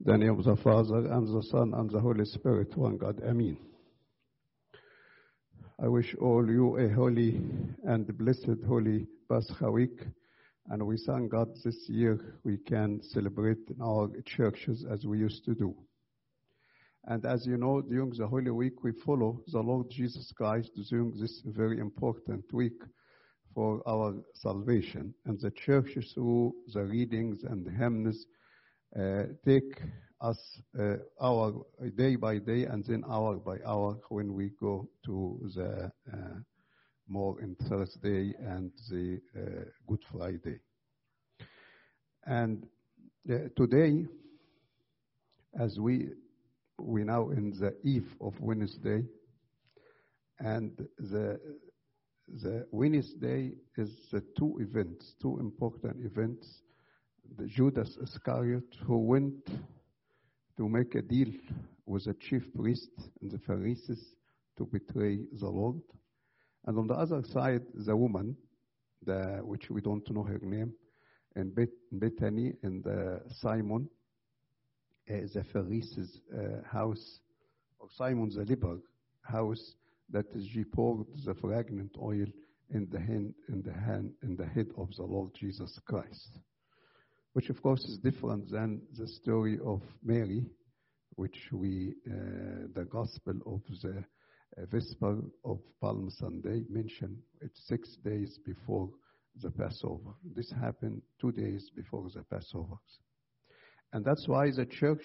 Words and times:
the 0.00 0.16
name 0.16 0.38
of 0.38 0.44
the 0.44 0.56
Father, 0.56 1.10
and 1.12 1.26
the 1.26 1.42
Son, 1.42 1.74
and 1.74 1.90
the 1.90 1.98
Holy 1.98 2.24
Spirit, 2.24 2.76
one 2.76 2.98
God. 2.98 3.20
Amen. 3.24 3.56
I 5.82 5.88
wish 5.88 6.14
all 6.20 6.48
you 6.48 6.76
a 6.78 6.88
holy 6.88 7.40
and 7.84 8.06
blessed 8.16 8.62
Holy 8.66 9.06
Pascha 9.28 9.70
week. 9.70 10.00
And 10.70 10.86
we 10.86 10.98
thank 11.04 11.32
God 11.32 11.48
this 11.64 11.88
year 11.88 12.36
we 12.44 12.58
can 12.58 13.00
celebrate 13.02 13.58
in 13.68 13.82
our 13.82 14.08
churches 14.24 14.84
as 14.88 15.04
we 15.04 15.18
used 15.18 15.44
to 15.46 15.54
do. 15.54 15.74
And 17.06 17.24
as 17.24 17.44
you 17.44 17.56
know, 17.56 17.80
during 17.80 18.10
the 18.10 18.26
Holy 18.26 18.50
Week, 18.50 18.84
we 18.84 18.92
follow 19.04 19.40
the 19.48 19.60
Lord 19.60 19.90
Jesus 19.90 20.30
Christ 20.36 20.70
during 20.90 21.18
this 21.18 21.42
very 21.46 21.80
important 21.80 22.44
week 22.52 22.80
for 23.54 23.82
our 23.88 24.14
salvation. 24.34 25.14
And 25.24 25.40
the 25.40 25.50
churches, 25.50 26.12
through 26.14 26.52
the 26.72 26.84
readings 26.84 27.42
and 27.44 27.66
hymns, 27.66 28.26
take 29.44 29.80
us 30.20 30.60
uh, 30.78 30.96
our 31.20 31.64
day 31.96 32.16
by 32.16 32.38
day 32.38 32.64
and 32.64 32.84
then 32.84 33.04
hour 33.08 33.36
by 33.36 33.56
hour 33.64 33.96
when 34.08 34.34
we 34.34 34.50
go 34.60 34.88
to 35.04 35.38
the 35.54 35.92
uh, 36.12 36.38
more 37.08 37.40
in 37.40 37.56
Thursday 37.68 38.34
and 38.40 38.70
the 38.90 39.20
uh, 39.36 39.64
Good 39.86 40.00
Friday. 40.12 40.58
And 42.26 42.66
uh, 43.30 43.48
today, 43.56 44.06
as 45.58 45.78
we 45.78 46.08
we 46.78 47.04
now 47.04 47.30
in 47.30 47.50
the 47.58 47.74
eve 47.82 48.14
of 48.20 48.38
Wednesday, 48.40 49.02
and 50.38 50.72
the 50.98 51.40
the 52.42 52.66
Wednesday 52.70 53.52
is 53.76 53.90
the 54.12 54.22
two 54.36 54.58
events, 54.60 55.14
two 55.20 55.38
important 55.40 56.04
events. 56.04 56.62
The 57.36 57.46
Judas 57.46 57.96
Iscariot, 58.02 58.74
who 58.84 58.98
went 58.98 59.34
to 60.56 60.68
make 60.68 60.94
a 60.94 61.02
deal 61.02 61.28
with 61.86 62.04
the 62.04 62.14
chief 62.14 62.42
priest 62.54 62.90
and 63.20 63.30
the 63.30 63.38
Pharisees 63.38 64.14
to 64.56 64.64
betray 64.64 65.20
the 65.38 65.48
Lord. 65.48 65.80
And 66.66 66.78
on 66.78 66.86
the 66.86 66.94
other 66.94 67.22
side, 67.22 67.62
the 67.74 67.96
woman, 67.96 68.36
the, 69.04 69.40
which 69.42 69.70
we 69.70 69.80
don't 69.80 70.08
know 70.10 70.24
her 70.24 70.40
name, 70.42 70.72
in 71.36 71.50
Beth, 71.50 71.68
Bethany, 71.92 72.54
in 72.62 72.82
the 72.82 73.20
Simon, 73.40 73.88
uh, 75.08 75.14
the 75.32 75.44
Pharisees' 75.52 76.20
uh, 76.34 76.66
house, 76.66 77.20
or 77.78 77.88
Simon 77.94 78.30
the 78.30 78.44
leper 78.44 78.78
house, 79.22 79.74
that 80.10 80.26
she 80.50 80.64
poured 80.64 81.06
the 81.24 81.34
fragrant 81.34 81.94
oil 82.00 82.26
in 82.70 82.88
the 82.90 82.98
hand, 82.98 83.34
in 83.48 83.62
the 83.62 83.72
hand, 83.72 84.12
in 84.22 84.34
the 84.34 84.46
head 84.46 84.68
of 84.76 84.88
the 84.96 85.04
Lord 85.04 85.30
Jesus 85.34 85.78
Christ 85.86 86.40
which 87.32 87.50
of 87.50 87.62
course 87.62 87.84
is 87.84 87.98
different 87.98 88.50
than 88.50 88.80
the 88.96 89.06
story 89.06 89.58
of 89.64 89.82
Mary, 90.02 90.44
which 91.16 91.48
we, 91.52 91.94
uh, 92.10 92.66
the 92.74 92.86
Gospel 92.90 93.34
of 93.46 93.60
the 93.82 93.98
uh, 94.56 94.66
Vesper 94.70 95.18
of 95.44 95.58
Palm 95.80 96.10
Sunday 96.10 96.62
mention. 96.68 97.18
It's 97.40 97.66
six 97.66 97.96
days 98.04 98.38
before 98.44 98.88
the 99.40 99.50
Passover. 99.50 100.12
This 100.34 100.50
happened 100.50 101.02
two 101.20 101.32
days 101.32 101.70
before 101.74 102.08
the 102.14 102.22
Passover. 102.22 102.76
And 103.92 104.04
that's 104.04 104.26
why 104.26 104.50
the 104.50 104.66
church, 104.66 105.02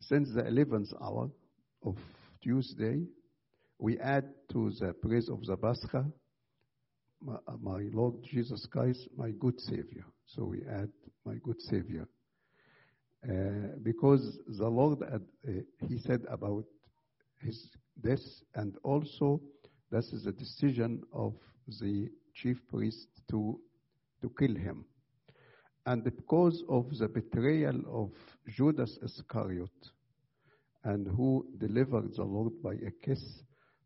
since 0.00 0.30
the 0.34 0.42
11th 0.42 0.92
hour 1.02 1.30
of 1.84 1.96
Tuesday, 2.42 3.02
we 3.78 3.98
add 3.98 4.24
to 4.52 4.70
the 4.80 4.92
praise 4.92 5.28
of 5.28 5.44
the 5.44 5.56
Pascha 5.56 6.06
my, 7.24 7.36
my, 7.60 7.88
Lord 7.92 8.14
Jesus 8.24 8.66
Christ, 8.70 9.08
my 9.16 9.30
good 9.30 9.60
Savior. 9.60 10.04
So 10.26 10.44
we 10.44 10.62
add 10.70 10.90
my 11.24 11.34
good 11.42 11.60
Savior. 11.62 12.08
Uh, 13.28 13.76
because 13.82 14.38
the 14.46 14.68
Lord, 14.68 15.02
uh, 15.02 15.18
He 15.88 15.98
said 15.98 16.24
about 16.30 16.64
His 17.40 17.68
death, 18.00 18.24
and 18.54 18.76
also 18.82 19.40
this 19.90 20.12
is 20.12 20.26
a 20.26 20.32
decision 20.32 21.02
of 21.12 21.34
the 21.80 22.08
chief 22.34 22.58
priest 22.68 23.08
to, 23.30 23.58
to 24.22 24.30
kill 24.38 24.54
him. 24.54 24.84
And 25.86 26.04
because 26.04 26.62
of 26.68 26.86
the 26.98 27.08
betrayal 27.08 27.80
of 27.90 28.10
Judas 28.54 28.98
Iscariot, 29.02 29.70
and 30.84 31.06
who 31.08 31.46
delivered 31.58 32.14
the 32.14 32.22
Lord 32.24 32.52
by 32.62 32.74
a 32.74 32.90
kiss, 33.02 33.22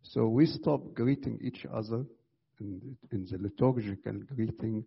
so 0.02 0.26
we 0.26 0.46
stop 0.46 0.94
greeting 0.94 1.38
each 1.40 1.64
other 1.72 2.04
in, 2.62 2.96
in 3.10 3.24
the 3.30 3.38
liturgical 3.38 4.14
greeting 4.34 4.84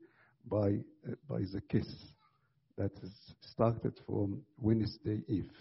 by, 0.49 0.79
uh, 1.07 1.15
by 1.27 1.39
the 1.53 1.61
kiss 1.69 1.87
that 2.77 2.91
is 3.03 3.35
started 3.41 3.93
from 4.05 4.41
Wednesday 4.57 5.21
Eve. 5.27 5.51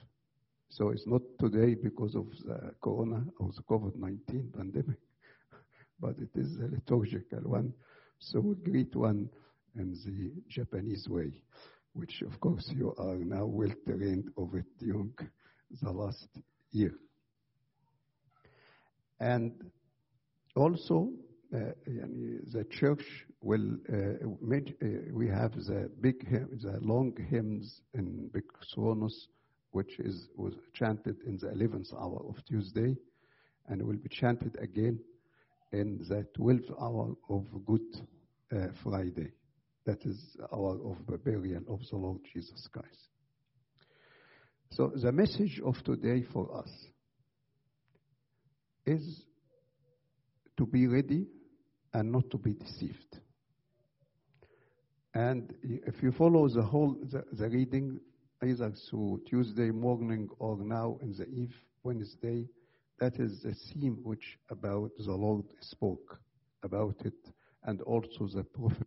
So 0.68 0.90
it's 0.90 1.06
not 1.06 1.22
today 1.38 1.74
because 1.74 2.14
of 2.14 2.26
the 2.44 2.74
corona 2.82 3.24
or 3.38 3.50
the 3.54 3.62
COVID 3.62 3.96
19 3.96 4.52
pandemic, 4.56 4.98
but 6.00 6.16
it 6.18 6.30
is 6.34 6.56
a 6.58 6.66
liturgical 6.66 7.40
one. 7.42 7.72
So 8.18 8.40
we 8.40 8.54
greet 8.56 8.94
one 8.96 9.28
in 9.76 9.92
the 10.04 10.32
Japanese 10.48 11.08
way, 11.08 11.32
which 11.92 12.22
of 12.22 12.40
course 12.40 12.70
you 12.74 12.94
are 12.98 13.16
now 13.16 13.44
well 13.46 13.72
trained 13.86 14.30
of 14.36 14.54
it 14.54 14.66
during 14.78 15.12
the 15.82 15.90
last 15.90 16.28
year. 16.72 16.94
And 19.20 19.52
also, 20.56 21.10
uh, 21.54 21.58
the 22.52 22.66
church 22.70 23.04
will 23.40 23.76
uh, 23.88 24.26
make, 24.40 24.76
uh, 24.82 24.86
we 25.12 25.28
have 25.28 25.52
the 25.52 25.88
big 26.00 26.28
the 26.30 26.78
long 26.80 27.16
hymns 27.30 27.80
in 27.92 28.28
big 28.32 28.44
Sonos, 28.74 29.28
which 29.70 30.00
is 30.00 30.28
was 30.36 30.54
chanted 30.72 31.16
in 31.26 31.36
the 31.36 31.46
11th 31.48 31.94
hour 31.94 32.24
of 32.28 32.44
Tuesday, 32.44 32.96
and 33.68 33.82
will 33.82 33.96
be 33.96 34.08
chanted 34.08 34.56
again 34.60 34.98
in 35.72 35.98
the 36.08 36.26
12th 36.36 36.72
hour 36.82 37.14
of 37.28 37.46
Good 37.64 38.02
Friday. 38.82 39.30
That 39.86 40.04
is 40.06 40.36
hour 40.52 40.78
of 40.84 41.06
the 41.06 41.18
burial 41.18 41.62
of 41.68 41.80
the 41.88 41.96
Lord 41.96 42.20
Jesus 42.32 42.66
Christ. 42.72 43.08
So 44.70 44.90
the 44.94 45.12
message 45.12 45.60
of 45.64 45.80
today 45.84 46.24
for 46.32 46.56
us 46.56 46.70
is 48.86 49.22
to 50.56 50.66
be 50.66 50.86
ready 50.86 51.26
and 51.94 52.12
not 52.12 52.28
to 52.30 52.38
be 52.38 52.52
deceived. 52.52 53.20
And 55.14 55.54
if 55.62 56.02
you 56.02 56.10
follow 56.12 56.48
the 56.48 56.62
whole 56.62 56.96
the, 57.10 57.24
the 57.32 57.48
reading, 57.48 58.00
either 58.42 58.72
through 58.90 59.22
Tuesday 59.26 59.70
morning 59.70 60.28
or 60.38 60.58
now 60.58 60.98
in 61.00 61.12
the 61.12 61.26
eve 61.28 61.54
Wednesday, 61.84 62.48
that 62.98 63.18
is 63.18 63.42
the 63.42 63.54
theme 63.54 63.98
which 64.02 64.38
about 64.50 64.90
the 64.98 65.12
Lord 65.12 65.46
spoke 65.60 66.20
about 66.62 66.96
it, 67.04 67.32
and 67.64 67.80
also 67.82 68.26
the 68.26 68.42
prophet. 68.42 68.86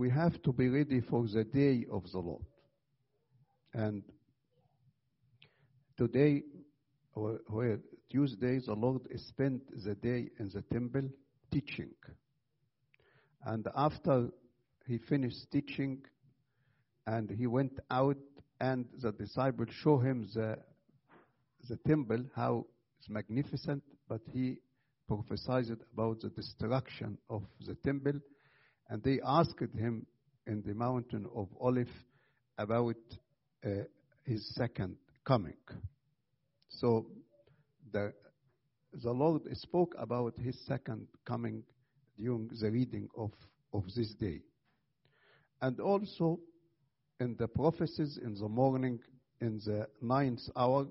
We 0.00 0.08
have 0.08 0.40
to 0.40 0.50
be 0.50 0.66
ready 0.70 1.02
for 1.02 1.26
the 1.28 1.44
day 1.44 1.84
of 1.92 2.10
the 2.10 2.18
Lord. 2.18 2.42
And 3.74 4.02
today, 5.98 6.42
or, 7.14 7.40
or 7.50 7.78
Tuesday, 8.08 8.60
the 8.64 8.72
Lord 8.72 9.02
spent 9.16 9.60
the 9.84 9.94
day 9.94 10.30
in 10.38 10.48
the 10.54 10.62
temple 10.72 11.10
teaching. 11.52 11.90
And 13.44 13.68
after 13.76 14.30
he 14.86 14.96
finished 14.96 15.50
teaching, 15.52 16.00
and 17.06 17.28
he 17.28 17.46
went 17.46 17.78
out, 17.90 18.16
and 18.58 18.86
the 19.02 19.12
disciples 19.12 19.68
show 19.82 19.98
him 19.98 20.30
the, 20.34 20.56
the 21.68 21.76
temple, 21.86 22.24
how 22.34 22.64
it's 22.98 23.10
magnificent, 23.10 23.82
but 24.08 24.22
he 24.32 24.60
prophesied 25.06 25.76
about 25.92 26.22
the 26.22 26.30
destruction 26.30 27.18
of 27.28 27.42
the 27.66 27.74
temple 27.84 28.18
and 28.90 29.02
they 29.04 29.20
asked 29.24 29.60
him 29.60 30.04
in 30.46 30.62
the 30.66 30.74
mountain 30.74 31.24
of 31.34 31.48
Olive 31.60 31.88
about 32.58 32.96
uh, 33.64 33.84
his 34.24 34.54
second 34.56 34.96
coming. 35.24 35.56
So 36.68 37.06
the, 37.92 38.12
the 38.92 39.12
Lord 39.12 39.42
spoke 39.56 39.94
about 39.96 40.36
his 40.38 40.58
second 40.66 41.06
coming 41.24 41.62
during 42.18 42.50
the 42.60 42.70
reading 42.70 43.08
of, 43.16 43.30
of 43.72 43.84
this 43.94 44.12
day. 44.14 44.42
And 45.62 45.78
also 45.78 46.40
in 47.20 47.36
the 47.38 47.46
prophecies 47.46 48.18
in 48.22 48.34
the 48.34 48.48
morning, 48.48 48.98
in 49.40 49.60
the 49.64 49.86
ninth 50.02 50.42
hour, 50.56 50.86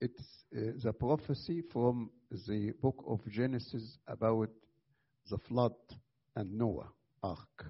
it's 0.00 0.44
uh, 0.56 0.72
the 0.82 0.92
prophecy 0.92 1.62
from 1.72 2.10
the 2.48 2.72
book 2.82 3.04
of 3.06 3.20
Genesis 3.30 3.98
about 4.08 4.48
the 5.30 5.38
flood 5.48 5.74
and 6.38 6.56
Noah 6.56 6.88
ark 7.24 7.66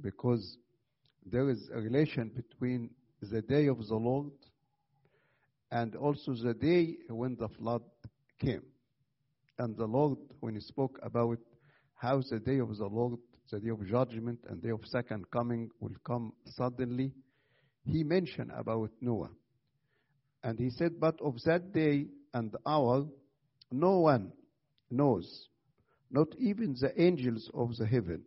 because 0.00 0.56
there 1.26 1.50
is 1.50 1.68
a 1.74 1.80
relation 1.80 2.28
between 2.28 2.90
the 3.20 3.42
day 3.42 3.66
of 3.66 3.84
the 3.88 3.96
Lord 3.96 4.30
and 5.72 5.96
also 5.96 6.34
the 6.34 6.54
day 6.54 6.96
when 7.08 7.36
the 7.36 7.48
flood 7.48 7.82
came. 8.38 8.62
And 9.58 9.76
the 9.76 9.84
Lord, 9.84 10.18
when 10.38 10.54
He 10.54 10.60
spoke 10.60 11.00
about 11.02 11.38
how 11.96 12.22
the 12.30 12.38
day 12.38 12.60
of 12.60 12.76
the 12.76 12.86
Lord, 12.86 13.18
the 13.50 13.58
day 13.58 13.70
of 13.70 13.84
judgment 13.84 14.38
and 14.48 14.62
day 14.62 14.70
of 14.70 14.80
second 14.86 15.28
coming 15.32 15.70
will 15.80 15.96
come 16.06 16.32
suddenly, 16.46 17.12
He 17.84 18.04
mentioned 18.04 18.52
about 18.56 18.90
Noah. 19.00 19.30
And 20.44 20.56
He 20.56 20.70
said, 20.70 21.00
But 21.00 21.20
of 21.20 21.34
that 21.46 21.72
day 21.72 22.06
and 22.32 22.54
hour, 22.64 23.06
no 23.72 23.98
one 23.98 24.32
knows, 24.88 25.49
not 26.10 26.28
even 26.38 26.74
the 26.80 26.92
angels 27.00 27.50
of 27.54 27.76
the 27.76 27.86
heaven, 27.86 28.22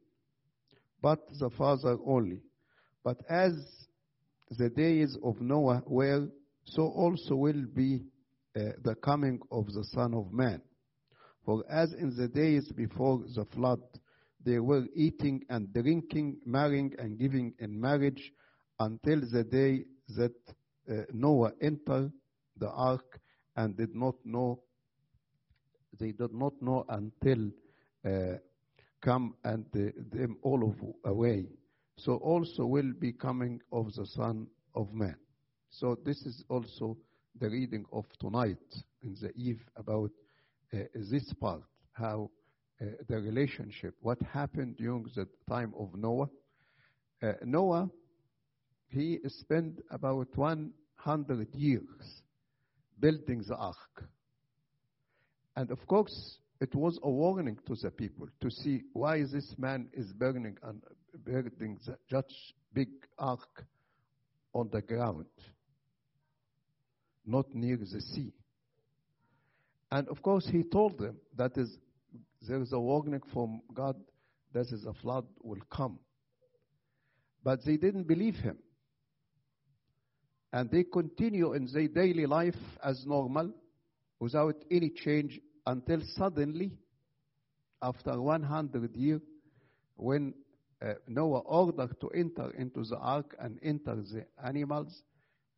but 1.02 1.20
the 1.40 1.50
Father 1.50 1.98
only. 2.06 2.42
But 3.04 3.18
as 3.30 3.54
the 4.50 4.70
days 4.70 5.18
of 5.24 5.42
Noah 5.42 5.84
were, 5.86 6.28
so 6.66 6.84
also 6.84 7.36
will 7.36 7.66
be 7.76 8.02
uh, 8.56 8.74
the 8.84 8.96
coming 8.96 9.40
of 9.52 9.66
the 9.74 9.84
Son 9.84 10.14
of 10.14 10.32
Man. 10.32 10.62
For 11.46 11.64
as 11.70 11.92
in 11.94 12.16
the 12.16 12.28
days 12.28 12.72
before 12.72 13.22
the 13.36 13.46
flood, 13.46 13.82
they 14.46 14.60
were 14.60 14.86
eating 14.96 15.44
and 15.50 15.74
drinking, 15.74 16.38
marrying 16.46 16.94
and 17.00 17.18
giving 17.20 17.54
in 17.60 17.80
marriage 17.80 18.32
until 18.80 19.22
the 19.32 19.44
day 19.44 19.86
that 20.16 20.34
uh, 20.90 21.04
Noah 21.14 21.52
entered 21.62 22.12
the 22.58 22.70
ark 22.70 23.20
and 23.56 23.76
did 23.76 23.94
not 23.96 24.16
know, 24.24 24.60
they 26.00 26.12
did 26.12 26.34
not 26.34 26.54
know 26.62 26.86
until 26.90 27.50
uh, 28.06 28.38
come 29.02 29.36
and 29.44 29.66
them 29.72 30.38
all 30.42 30.64
of 30.68 30.76
away. 31.06 31.46
So 31.98 32.16
also 32.16 32.66
will 32.66 32.94
be 33.00 33.12
coming 33.12 33.62
of 33.72 33.94
the 33.94 34.06
Son 34.06 34.48
of 34.76 34.94
Man. 34.94 35.16
So 35.70 35.98
this 36.04 36.22
is 36.26 36.44
also 36.50 36.98
the 37.40 37.50
reading 37.50 37.86
of 37.92 38.06
tonight 38.20 38.58
in 39.02 39.16
the 39.22 39.32
eve 39.36 39.62
about 39.76 40.12
uh, 40.74 40.78
this 40.96 41.32
part, 41.34 41.64
how 41.94 42.30
uh, 42.82 42.86
the 43.08 43.20
relationship, 43.22 43.96
what 44.02 44.22
happened 44.22 44.78
during 44.78 45.06
the 45.16 45.28
time 45.48 45.74
of 45.78 45.94
Noah. 45.96 46.30
Uh, 47.22 47.34
Noah, 47.44 47.90
he 48.88 49.20
spent 49.28 49.80
about 49.92 50.28
100 50.36 51.56
years 51.56 52.22
building 53.00 53.44
the 53.48 53.56
ark. 53.56 54.06
And 55.56 55.72
of 55.72 55.86
course, 55.88 56.40
was 56.76 57.00
a 57.02 57.10
warning 57.10 57.58
to 57.66 57.76
the 57.76 57.90
people 57.90 58.28
to 58.42 58.50
see 58.52 58.84
why 58.94 59.24
this 59.24 59.56
man 59.58 59.90
is 59.94 60.12
burning 60.14 60.58
and 60.64 60.82
building 61.26 61.80
such 62.10 62.32
big 62.74 62.90
ark 63.18 63.66
on 64.54 64.70
the 64.72 64.82
ground, 64.82 65.26
not 67.26 67.54
near 67.54 67.78
the 67.78 68.02
sea. 68.02 68.32
And 69.92 70.08
of 70.10 70.22
course, 70.22 70.48
he 70.48 70.64
told 70.64 70.98
them 71.00 71.18
that 71.38 71.58
is, 71.58 71.78
there 72.48 72.62
is 72.62 72.72
a 72.72 72.80
warning 72.80 73.22
from 73.34 73.62
God 73.74 73.96
that 74.54 74.68
is 74.72 74.86
a 74.86 74.94
flood 74.94 75.26
will 75.42 75.62
come. 75.72 76.00
But 77.44 77.66
they 77.66 77.78
didn't 77.78 78.08
believe 78.08 78.36
him. 78.36 78.58
And 80.52 80.70
they 80.70 80.84
continue 80.84 81.54
in 81.54 81.68
their 81.74 81.88
daily 81.88 82.28
life 82.28 82.56
as 82.84 83.06
normal 83.06 83.52
without 84.20 84.56
any 84.70 84.90
change 84.90 85.40
until 85.66 86.02
suddenly, 86.16 86.72
after 87.82 88.20
100 88.20 88.96
years, 88.96 89.22
when 89.96 90.34
uh, 90.82 90.94
Noah 91.08 91.40
ordered 91.40 92.00
to 92.02 92.10
enter 92.10 92.52
into 92.58 92.84
the 92.84 92.98
ark 92.98 93.36
and 93.40 93.60
enter 93.64 93.96
the 93.96 94.26
animals, 94.44 95.04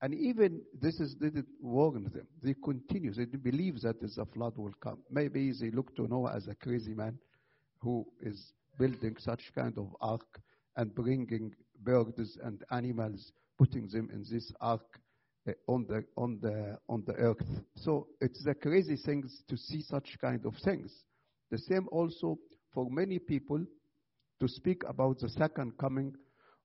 and 0.02 0.14
even 0.14 0.62
this 0.80 1.00
is 1.00 1.16
didn't 1.16 1.48
warn 1.62 2.04
them. 2.04 2.28
They 2.44 2.54
continue. 2.64 3.14
They 3.14 3.26
believe 3.26 3.82
that 3.82 4.00
the 4.02 4.26
flood 4.34 4.58
will 4.58 4.74
come. 4.82 5.00
Maybe 5.10 5.52
they 5.60 5.72
look 5.72 5.96
to 5.96 6.08
Noah 6.08 6.36
as 6.36 6.48
a 6.48 6.56
crazy 6.56 6.94
man 6.94 7.18
who 7.80 8.06
is 8.22 8.54
building 8.78 9.16
such 9.20 9.42
kind 9.56 9.78
of 9.78 9.96
ark 10.02 10.42
and 10.76 10.94
bringing 10.94 11.54
birds 11.82 12.38
and 12.44 12.64
animals, 12.72 13.32
putting 13.58 13.88
them 13.88 14.10
in 14.14 14.26
this 14.30 14.52
ark 14.60 15.00
on 15.68 15.86
the 15.88 16.04
on 16.18 16.40
the 16.42 16.78
on 16.90 17.04
the 17.06 17.14
earth. 17.14 17.62
So 17.76 18.08
it's 18.22 18.44
the 18.44 18.56
crazy 18.56 18.96
things 18.96 19.44
to 19.48 19.58
see 19.58 19.82
such 19.82 20.18
kind 20.20 20.46
of 20.46 20.56
things. 20.64 20.92
The 21.52 21.58
same 21.58 21.88
also 21.92 22.40
for 22.74 22.90
many 22.90 23.20
people 23.20 23.64
to 24.40 24.48
speak 24.48 24.84
about 24.88 25.20
the 25.20 25.30
second 25.30 25.78
coming 25.78 26.14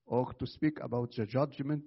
or 0.05 0.33
to 0.33 0.47
speak 0.47 0.79
about 0.81 1.13
the 1.15 1.25
judgment 1.25 1.83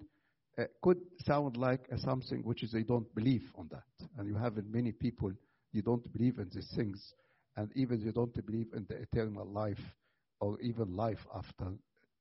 uh, 0.58 0.64
could 0.82 0.99
sound 1.26 1.56
like 1.56 1.81
uh, 1.93 1.96
something 1.96 2.43
which 2.43 2.62
is 2.62 2.73
they 2.73 2.82
don't 2.82 3.12
believe 3.14 3.43
on 3.56 3.69
that. 3.70 4.08
And 4.17 4.29
you 4.29 4.37
have 4.37 4.56
in 4.56 4.70
many 4.70 4.93
people, 4.93 5.32
you 5.73 5.82
don't 5.82 6.11
believe 6.12 6.38
in 6.38 6.49
these 6.55 6.70
things, 6.76 7.12
and 7.56 7.70
even 7.75 8.00
you 8.00 8.12
don't 8.12 8.35
believe 8.46 8.69
in 8.75 8.87
the 8.88 8.96
eternal 8.96 9.46
life 9.46 9.81
or 10.41 10.61
even 10.61 10.96
life 10.96 11.26
after 11.35 11.67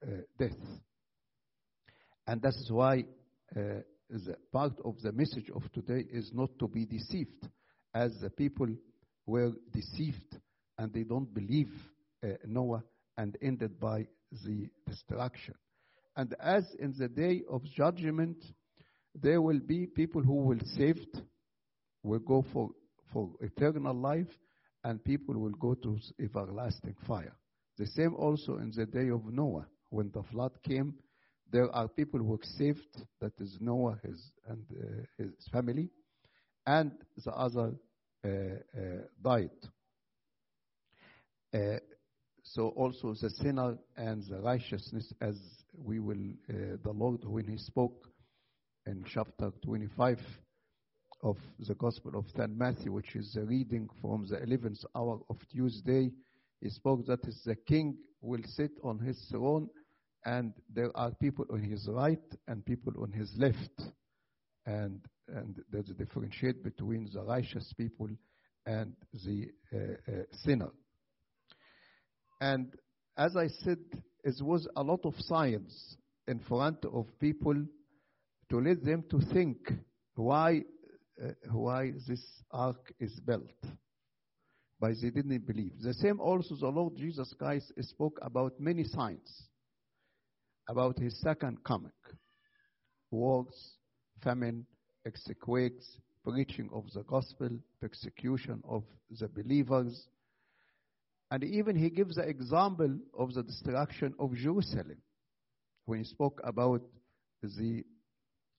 uh, 0.03 0.07
death. 0.37 0.57
And 2.27 2.41
that 2.41 2.55
is 2.55 2.71
why 2.71 3.05
uh, 3.55 3.81
the 4.09 4.35
part 4.51 4.73
of 4.83 5.01
the 5.01 5.11
message 5.11 5.49
of 5.55 5.63
today 5.71 6.05
is 6.11 6.31
not 6.33 6.49
to 6.59 6.67
be 6.67 6.85
deceived, 6.85 7.47
as 7.93 8.11
the 8.21 8.29
people 8.29 8.67
were 9.25 9.51
deceived 9.71 10.37
and 10.77 10.91
they 10.93 11.03
don't 11.03 11.33
believe 11.33 11.71
uh, 12.23 12.29
Noah 12.45 12.83
and 13.17 13.37
ended 13.41 13.79
by 13.79 14.07
the 14.45 14.69
destruction. 14.87 15.55
And 16.15 16.35
as 16.39 16.65
in 16.79 16.93
the 16.97 17.07
day 17.07 17.41
of 17.49 17.63
judgment, 17.63 18.37
there 19.15 19.41
will 19.41 19.59
be 19.59 19.87
people 19.87 20.21
who 20.21 20.35
will 20.35 20.59
saved, 20.75 21.21
will 22.03 22.19
go 22.19 22.45
for, 22.53 22.69
for 23.11 23.29
eternal 23.41 23.95
life, 23.95 24.27
and 24.83 25.03
people 25.03 25.39
will 25.39 25.51
go 25.51 25.75
to 25.75 25.97
everlasting 26.19 26.95
fire. 27.07 27.35
The 27.77 27.87
same 27.87 28.15
also 28.15 28.57
in 28.57 28.71
the 28.75 28.85
day 28.85 29.09
of 29.09 29.25
Noah, 29.25 29.67
when 29.89 30.11
the 30.13 30.23
flood 30.31 30.51
came, 30.63 30.95
there 31.53 31.69
are 31.71 31.87
people 31.87 32.19
who 32.19 32.25
were 32.25 32.39
saved, 32.57 33.05
that 33.21 33.31
is 33.39 33.57
Noah 33.61 33.99
his, 34.03 34.31
and 34.49 34.65
uh, 34.71 35.03
his 35.17 35.31
family, 35.51 35.87
and 36.65 36.91
the 37.23 37.31
other 37.31 37.73
uh, 38.25 38.27
uh, 38.27 38.81
died. 39.21 39.51
Uh, 41.53 41.77
so 42.41 42.69
also 42.69 43.13
the 43.13 43.29
sinner 43.29 43.77
and 43.95 44.23
the 44.23 44.39
righteousness, 44.39 45.13
as 45.21 45.37
we 45.77 45.99
will, 45.99 46.33
the 46.47 46.91
Lord, 46.91 47.23
when 47.23 47.45
He 47.45 47.57
spoke 47.57 48.09
in 48.87 49.05
chapter 49.07 49.51
25 49.63 50.19
of 51.21 51.37
the 51.59 51.75
Gospel 51.75 52.17
of 52.17 52.25
St. 52.35 52.57
Matthew, 52.57 52.91
which 52.91 53.15
is 53.15 53.33
the 53.33 53.43
reading 53.43 53.87
from 54.01 54.25
the 54.27 54.37
11th 54.37 54.83
hour 54.95 55.19
of 55.29 55.37
Tuesday, 55.51 56.11
He 56.61 56.69
spoke 56.69 57.05
that 57.05 57.23
is 57.27 57.41
the 57.45 57.55
king 57.55 57.95
will 58.21 58.41
sit 58.55 58.71
on 58.83 58.99
his 58.99 59.19
throne, 59.29 59.69
and 60.25 60.53
there 60.73 60.95
are 60.95 61.11
people 61.11 61.45
on 61.51 61.61
his 61.61 61.87
right 61.89 62.21
and 62.47 62.65
people 62.65 62.93
on 63.01 63.11
his 63.11 63.31
left. 63.37 63.81
And, 64.65 65.01
and 65.27 65.61
there's 65.71 65.89
a 65.89 65.93
differentiate 65.93 66.63
between 66.63 67.09
the 67.13 67.23
righteous 67.23 67.73
people 67.77 68.09
and 68.65 68.93
the 69.13 69.49
uh, 69.73 69.77
uh, 69.77 70.23
sinner. 70.43 70.69
And 72.39 72.73
as 73.17 73.35
I 73.35 73.47
said, 73.63 73.79
it 74.23 74.35
was 74.41 74.67
a 74.75 74.83
lot 74.83 75.01
of 75.03 75.13
science 75.19 75.97
in 76.27 76.39
front 76.39 76.85
of 76.85 77.07
people 77.19 77.55
to 78.49 78.59
let 78.59 78.83
them 78.83 79.03
to 79.09 79.19
think 79.33 79.57
why, 80.15 80.61
uh, 81.21 81.31
why 81.51 81.91
this 82.07 82.23
ark 82.51 82.93
is 82.99 83.19
built. 83.19 83.51
But 84.79 84.93
they 85.01 85.09
didn't 85.09 85.45
believe. 85.45 85.73
The 85.81 85.93
same 85.93 86.21
also 86.21 86.55
the 86.55 86.67
Lord 86.67 86.95
Jesus 86.95 87.33
Christ 87.37 87.73
spoke 87.81 88.19
about 88.21 88.59
many 88.59 88.85
signs 88.85 89.49
about 90.69 90.97
his 90.97 91.19
second 91.19 91.63
coming. 91.63 91.91
Wars, 93.11 93.75
famine, 94.23 94.65
earthquakes, 95.05 95.99
preaching 96.23 96.69
of 96.73 96.85
the 96.93 97.03
gospel, 97.03 97.49
persecution 97.81 98.61
of 98.67 98.83
the 99.19 99.27
believers, 99.27 100.07
and 101.31 101.43
even 101.43 101.75
he 101.75 101.89
gives 101.89 102.15
the 102.15 102.21
example 102.21 102.95
of 103.17 103.33
the 103.33 103.43
destruction 103.43 104.13
of 104.19 104.35
Jerusalem 104.35 104.97
when 105.85 105.99
he 105.99 106.05
spoke 106.05 106.39
about 106.43 106.81
the, 107.41 107.83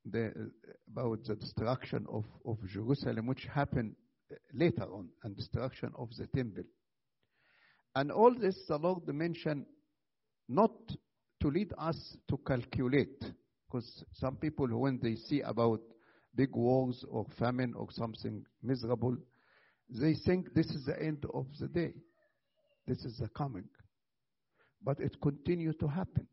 the 0.04 0.50
about 0.90 1.25
the 1.25 1.37
destruction 1.37 2.04
of, 2.12 2.25
of 2.44 2.58
Jerusalem, 2.66 3.26
which 3.26 3.44
happened 3.44 3.94
later 4.52 4.82
on, 4.82 5.08
and 5.23 5.37
destruction 5.37 5.92
of 5.96 6.08
the 6.18 6.26
temple. 6.26 6.64
And 7.94 8.11
all 8.11 8.34
this 8.34 8.56
the 8.66 8.76
Lord 8.76 9.06
mentioned 9.06 9.66
not 10.49 10.73
to 11.44 11.50
lead 11.50 11.74
us 11.76 12.16
to 12.26 12.38
calculate, 12.38 13.22
because 13.66 14.02
some 14.14 14.34
people 14.36 14.66
when 14.78 14.98
they 15.02 15.14
see 15.14 15.42
about 15.42 15.78
big 16.34 16.56
wars 16.56 17.04
or 17.10 17.26
famine 17.38 17.74
or 17.76 17.86
something 17.90 18.42
miserable, 18.62 19.14
they 19.90 20.14
think 20.24 20.54
this 20.54 20.64
is 20.70 20.86
the 20.86 20.98
end 20.98 21.22
of 21.34 21.44
the 21.60 21.68
day. 21.68 21.92
This 22.86 23.04
is 23.04 23.18
the 23.18 23.28
coming. 23.28 23.68
But 24.82 25.00
it 25.00 25.20
continues 25.20 25.76
to 25.80 25.86
happen. 25.86 26.26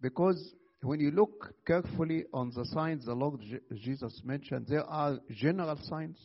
Because 0.00 0.52
when 0.82 0.98
you 0.98 1.12
look 1.12 1.54
carefully 1.64 2.24
on 2.34 2.50
the 2.52 2.64
signs 2.64 3.06
the 3.06 3.14
Lord 3.14 3.40
Jesus 3.76 4.22
mentioned, 4.24 4.66
there 4.68 4.84
are 4.86 5.20
general 5.30 5.78
signs 5.84 6.18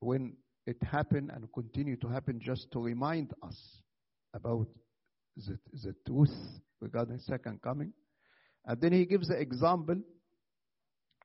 when 0.00 0.38
it 0.66 0.82
happened 0.82 1.32
and 1.34 1.52
continue 1.52 1.96
to 1.96 2.08
happen 2.08 2.40
just 2.42 2.72
to 2.72 2.80
remind 2.80 3.34
us 3.42 3.56
about 4.32 4.68
the, 5.36 5.58
the 5.82 5.94
truth 6.06 6.34
regarding 6.80 7.18
second 7.18 7.62
coming. 7.62 7.92
And 8.64 8.80
then 8.80 8.92
he 8.92 9.04
gives 9.06 9.28
the 9.28 9.38
example 9.38 9.96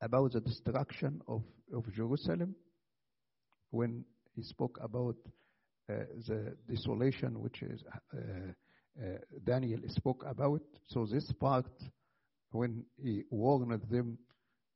about 0.02 0.34
the 0.34 0.42
destruction 0.42 1.22
of, 1.28 1.44
of 1.74 1.92
Jerusalem 1.94 2.56
when 3.72 4.04
he 4.36 4.44
spoke 4.44 4.78
about 4.82 5.16
uh, 5.90 6.04
the 6.28 6.56
desolation 6.70 7.42
which 7.42 7.62
is 7.62 7.84
uh, 8.14 8.18
uh, 9.02 9.18
Daniel 9.44 9.80
spoke 9.88 10.24
about. 10.28 10.62
So 10.88 11.06
this 11.06 11.32
part, 11.40 11.66
when 12.52 12.86
he 13.02 13.24
warned 13.30 13.82
them 13.90 14.18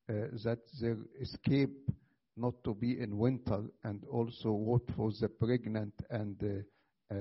uh, 0.10 0.14
that 0.44 0.60
their 0.80 0.98
escape 1.22 1.90
not 2.38 2.54
to 2.64 2.74
be 2.74 3.00
in 3.00 3.18
winter 3.18 3.64
and 3.84 4.04
also 4.12 4.52
what 4.52 4.82
for 4.96 5.12
the 5.20 5.30
pregnant 5.30 5.94
and 6.10 6.64
uh, 7.12 7.16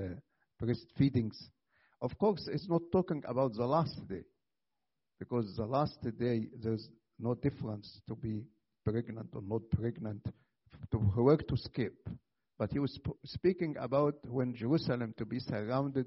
breastfeedings. 0.61 1.49
Of 2.05 2.19
course, 2.19 2.47
it's 2.47 2.69
not 2.69 2.83
talking 2.91 3.23
about 3.27 3.55
the 3.55 3.65
last 3.65 4.07
day, 4.07 4.21
because 5.17 5.55
the 5.55 5.65
last 5.65 5.97
day 6.19 6.45
there's 6.61 6.87
no 7.17 7.33
difference 7.33 7.99
to 8.07 8.15
be 8.15 8.43
pregnant 8.83 9.29
or 9.33 9.41
not 9.41 9.63
pregnant, 9.71 10.23
to 10.91 10.97
work 10.99 11.47
to 11.47 11.55
escape. 11.55 11.97
But 12.59 12.71
he 12.71 12.77
was 12.77 12.93
sp- 12.93 13.17
speaking 13.25 13.75
about 13.79 14.17
when 14.27 14.53
Jerusalem 14.53 15.15
to 15.17 15.25
be 15.25 15.39
surrounded 15.39 16.05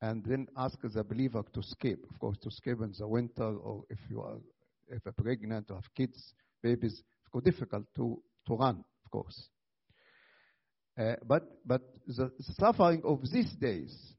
and 0.00 0.24
then 0.24 0.46
ask 0.56 0.78
the 0.80 1.02
believer 1.02 1.42
to 1.54 1.58
escape. 1.58 2.06
Of 2.08 2.20
course, 2.20 2.38
to 2.42 2.48
escape 2.48 2.80
in 2.80 2.94
the 2.96 3.08
winter 3.08 3.56
or 3.56 3.82
if 3.90 3.98
you 4.08 4.20
are 4.20 4.38
if 4.86 5.02
you're 5.04 5.12
pregnant 5.12 5.72
or 5.72 5.74
have 5.74 5.94
kids, 5.96 6.34
babies, 6.62 7.02
it's 7.34 7.44
difficult 7.44 7.86
to, 7.96 8.22
to 8.46 8.54
run, 8.54 8.84
of 9.04 9.10
course. 9.10 9.48
Uh, 10.96 11.16
but 11.26 11.42
but 11.66 11.82
the 12.06 12.30
suffering 12.60 13.02
of 13.04 13.22
these 13.32 13.52
days, 13.54 14.14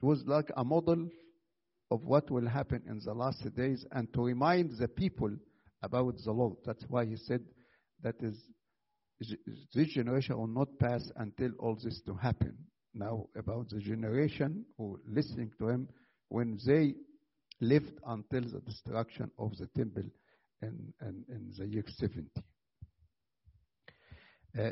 it 0.00 0.06
was 0.06 0.22
like 0.26 0.50
a 0.56 0.64
model 0.64 1.08
of 1.90 2.02
what 2.04 2.30
will 2.30 2.48
happen 2.48 2.82
in 2.88 3.00
the 3.04 3.12
last 3.12 3.42
days 3.54 3.84
and 3.92 4.12
to 4.14 4.22
remind 4.22 4.78
the 4.78 4.88
people 4.88 5.30
about 5.82 6.16
the 6.24 6.32
Lord. 6.32 6.56
That's 6.64 6.84
why 6.88 7.04
he 7.04 7.16
said 7.16 7.42
that 8.02 8.14
is 8.22 8.36
this 9.74 9.88
generation 9.88 10.38
will 10.38 10.46
not 10.46 10.68
pass 10.78 11.10
until 11.16 11.50
all 11.58 11.74
this 11.82 12.00
to 12.06 12.14
happen. 12.14 12.56
Now 12.94 13.26
about 13.36 13.68
the 13.68 13.78
generation 13.78 14.64
who 14.78 14.98
listening 15.06 15.50
to 15.58 15.68
him 15.68 15.88
when 16.28 16.58
they 16.64 16.94
lived 17.60 17.98
until 18.06 18.42
the 18.42 18.60
destruction 18.60 19.30
of 19.38 19.56
the 19.58 19.66
temple 19.76 20.04
in, 20.62 20.92
in, 21.02 21.24
in 21.28 21.52
the 21.58 21.66
year 21.66 21.84
70. 21.86 22.26
Uh, 24.58 24.70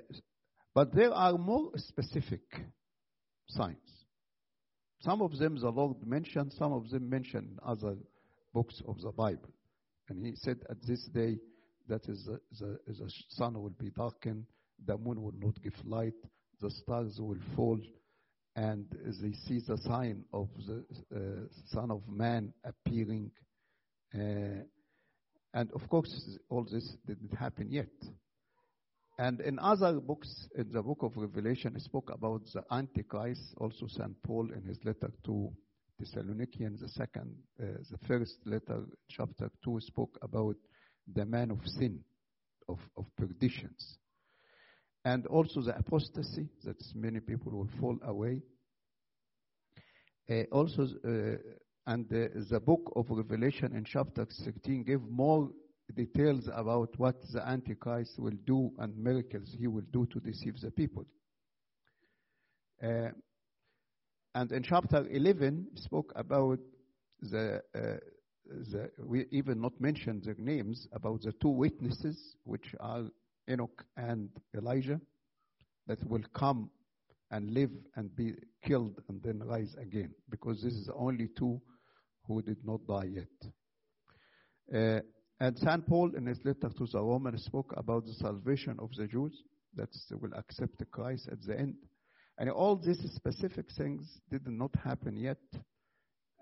but 0.75 0.95
there 0.95 1.13
are 1.13 1.37
more 1.37 1.71
specific 1.77 2.43
signs. 3.49 3.98
Some 5.01 5.23
of 5.23 5.39
them 5.39 5.57
the 5.61 5.71
Lord 5.71 5.97
mentioned, 6.07 6.53
some 6.53 6.73
of 6.73 6.91
them 6.91 7.09
mentioned 7.09 7.59
other 7.65 7.97
books 8.53 8.83
of 8.87 9.01
the 9.01 9.13
Bible. 9.13 9.51
And 10.09 10.25
he 10.25 10.35
said, 10.35 10.59
At 10.69 10.79
this 10.87 11.05
day, 11.15 11.39
that 11.89 12.09
is 12.09 12.25
the, 12.27 12.41
the, 12.59 12.79
the 12.87 13.13
sun 13.29 13.55
will 13.55 13.75
be 13.79 13.91
darkened, 13.91 14.45
the 14.87 14.97
moon 14.99 15.23
will 15.23 15.35
not 15.39 15.61
give 15.63 15.75
light, 15.85 16.15
the 16.61 16.71
stars 16.71 17.17
will 17.21 17.39
fall, 17.55 17.79
and 18.57 18.87
they 19.05 19.33
see 19.47 19.61
the 19.67 19.79
sign 19.79 20.25
of 20.33 20.49
the 20.67 20.85
uh, 21.15 21.47
Son 21.73 21.91
of 21.91 22.03
Man 22.09 22.53
appearing. 22.65 23.31
Uh, 24.13 24.65
and 25.55 25.71
of 25.73 25.89
course, 25.89 26.39
all 26.49 26.65
this 26.65 26.97
didn't 27.07 27.33
happen 27.35 27.71
yet. 27.71 27.89
And 29.19 29.41
in 29.41 29.59
other 29.59 29.95
books, 29.95 30.49
in 30.55 30.71
the 30.71 30.83
book 30.83 31.03
of 31.03 31.17
Revelation, 31.17 31.75
it 31.75 31.83
spoke 31.83 32.11
about 32.13 32.43
the 32.53 32.63
Antichrist. 32.71 33.53
Also, 33.57 33.89
St. 33.89 34.15
Paul, 34.23 34.53
in 34.53 34.63
his 34.63 34.79
letter 34.85 35.11
to 35.25 35.53
the 35.99 36.05
Thessalonians, 36.05 36.81
the 36.81 36.89
second, 36.89 37.35
uh, 37.61 37.67
the 37.91 37.99
first 38.07 38.37
letter, 38.47 38.85
chapter 39.11 39.51
2, 39.65 39.81
spoke 39.81 40.17
about 40.23 40.55
the 41.13 41.25
man 41.27 41.51
of 41.51 41.59
sin, 41.67 41.99
of, 42.69 42.79
of 42.97 43.07
perditions. 43.17 43.99
And 45.05 45.27
also 45.27 45.63
the 45.63 45.77
apostasy, 45.77 46.49
that 46.63 46.81
many 46.95 47.19
people 47.19 47.51
will 47.51 47.71
fall 47.81 47.99
away. 48.05 48.43
Uh, 50.31 50.43
also, 50.53 50.83
uh, 50.83 51.39
and 51.89 52.07
uh, 52.13 52.29
the 52.51 52.61
book 52.61 52.93
of 52.95 53.07
Revelation 53.11 53.75
in 53.75 53.85
chapter 53.85 54.27
13 54.45 54.85
gave 54.85 55.01
more 55.03 55.51
details 55.95 56.49
about 56.53 56.91
what 56.99 57.17
the 57.33 57.47
Antichrist 57.47 58.19
will 58.19 58.37
do 58.47 58.71
and 58.79 58.97
miracles 58.97 59.55
he 59.59 59.67
will 59.67 59.87
do 59.93 60.07
to 60.07 60.21
deceive 60.21 60.61
the 60.61 60.71
people. 60.71 61.05
Uh, 62.83 63.09
and 64.35 64.53
in 64.53 64.63
chapter 64.63 65.07
11 65.11 65.69
spoke 65.75 66.13
about 66.15 66.59
the, 67.21 67.61
uh, 67.75 67.97
the 68.47 68.91
we 69.05 69.27
even 69.31 69.61
not 69.61 69.81
mentioned 69.81 70.23
their 70.25 70.37
names 70.39 70.87
about 70.93 71.23
the 71.23 71.33
two 71.43 71.49
witnesses 71.49 72.37
which 72.45 72.75
are 72.79 73.05
Enoch 73.51 73.85
and 73.97 74.29
Elijah 74.57 75.01
that 75.87 76.05
will 76.09 76.23
come 76.35 76.71
and 77.31 77.51
live 77.53 77.71
and 77.97 78.15
be 78.15 78.35
killed 78.65 79.01
and 79.09 79.23
then 79.23 79.41
rise 79.41 79.75
again 79.81 80.15
because 80.31 80.63
this 80.63 80.75
is 80.75 80.87
the 80.87 80.95
only 80.95 81.29
two 81.37 81.61
who 82.27 82.43
did 82.43 82.59
not 82.65 82.87
die 82.87 83.11
yet. 83.15 83.53
Uh, 84.75 85.01
and 85.41 85.57
St. 85.59 85.87
Paul, 85.87 86.15
in 86.17 86.27
his 86.27 86.39
letter 86.45 86.69
to 86.69 86.87
the 86.87 87.01
Romans, 87.01 87.45
spoke 87.45 87.73
about 87.77 88.07
the 88.07 88.15
salvation 88.15 88.77
of 88.81 88.91
the 88.97 89.07
Jews 89.07 89.45
that 89.77 89.91
will 90.21 90.33
accept 90.35 90.83
Christ 90.91 91.29
at 91.31 91.41
the 91.43 91.59
end. 91.59 91.77
And 92.39 92.51
all 92.51 92.77
these 92.77 93.01
specific 93.15 93.67
things 93.77 94.21
did 94.31 94.47
not 94.47 94.75
happen 94.83 95.17
yet. 95.17 95.39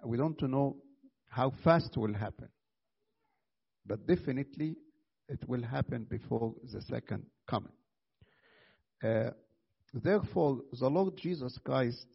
We 0.05 0.17
don't 0.17 0.41
know 0.43 0.76
how 1.29 1.53
fast 1.62 1.91
it 1.95 1.99
will 1.99 2.15
happen. 2.15 2.49
But 3.85 4.07
definitely 4.07 4.76
it 5.29 5.47
will 5.47 5.62
happen 5.62 6.05
before 6.09 6.55
the 6.73 6.81
second 6.83 7.26
coming. 7.49 7.73
Uh, 9.05 9.31
therefore, 9.93 10.61
the 10.73 10.88
Lord 10.88 11.17
Jesus 11.19 11.59
Christ, 11.65 12.07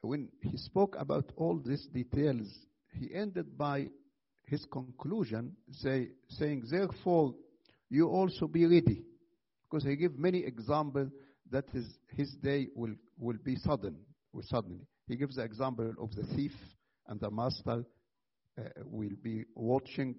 when 0.00 0.28
he 0.42 0.56
spoke 0.56 0.96
about 0.98 1.32
all 1.36 1.60
these 1.64 1.86
details, 1.86 2.46
he 2.92 3.14
ended 3.14 3.58
by 3.58 3.88
his 4.46 4.64
conclusion, 4.70 5.56
say, 5.72 6.08
saying, 6.28 6.64
Therefore, 6.70 7.34
you 7.90 8.08
also 8.08 8.46
be 8.46 8.66
ready. 8.66 9.02
Because 9.70 9.84
he 9.84 9.96
gave 9.96 10.18
many 10.18 10.44
examples 10.44 11.10
that 11.50 11.68
his, 11.70 11.86
his 12.12 12.30
day 12.42 12.68
will, 12.74 12.94
will 13.18 13.38
be 13.44 13.56
sudden, 13.56 13.96
will 14.32 14.42
suddenly. 14.44 14.86
He 15.08 15.16
gives 15.16 15.36
the 15.36 15.42
example 15.42 15.92
of 16.00 16.14
the 16.14 16.24
thief 16.34 16.52
and 17.08 17.20
the 17.20 17.30
master 17.30 17.84
uh, 18.58 18.62
will 18.84 19.16
be 19.22 19.44
watching 19.54 20.16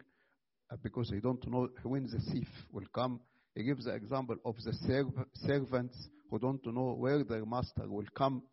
uh, 0.72 0.76
because 0.84 1.10
they 1.10 1.20
don't 1.20 1.46
know 1.50 1.70
when 1.84 2.04
the 2.08 2.20
thief 2.32 2.48
will 2.72 2.86
come. 2.94 3.20
He 3.56 3.64
gives 3.64 3.86
the 3.86 3.94
example 3.94 4.36
of 4.46 4.56
the 4.64 4.74
serv- 4.74 5.26
servants 5.34 6.10
who 6.30 6.40
don't 6.40 6.66
know 6.66 6.94
where 6.98 7.24
their 7.24 7.46
master 7.46 7.88
will 7.88 8.06
come. 8.16 8.44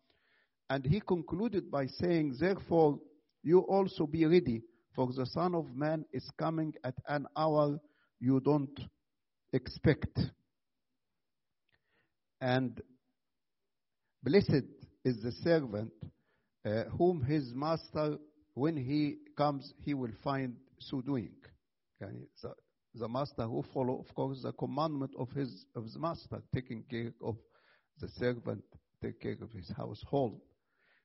And 0.69 0.85
he 0.85 1.01
concluded 1.01 1.69
by 1.69 1.87
saying, 1.87 2.37
Therefore, 2.39 2.99
you 3.43 3.59
also 3.59 4.07
be 4.07 4.25
ready, 4.25 4.61
for 4.95 5.11
the 5.13 5.25
Son 5.25 5.55
of 5.55 5.75
Man 5.75 6.05
is 6.11 6.29
coming 6.37 6.73
at 6.83 6.95
an 7.07 7.27
hour 7.35 7.79
you 8.19 8.39
don't 8.39 8.79
expect. 9.51 10.19
And 12.39 12.81
blessed 14.21 14.65
is 15.03 15.21
the 15.21 15.31
servant 15.43 15.91
uh, 16.65 16.83
whom 16.97 17.23
his 17.23 17.53
master, 17.53 18.17
when 18.53 18.77
he 18.77 19.17
comes, 19.37 19.73
he 19.83 19.93
will 19.93 20.11
find 20.23 20.55
so 20.79 21.01
doing. 21.01 21.31
Okay? 22.01 22.13
The, 22.41 22.53
the 22.95 23.07
master 23.07 23.43
who 23.43 23.63
follow, 23.73 23.99
of 23.99 24.13
course, 24.15 24.41
the 24.43 24.53
commandment 24.53 25.11
of 25.17 25.29
his 25.31 25.65
of 25.75 25.91
the 25.91 25.99
master, 25.99 26.41
taking 26.53 26.83
care 26.89 27.11
of 27.21 27.35
the 27.99 28.07
servant, 28.19 28.63
take 29.01 29.19
care 29.19 29.37
of 29.41 29.51
his 29.51 29.71
household. 29.75 30.39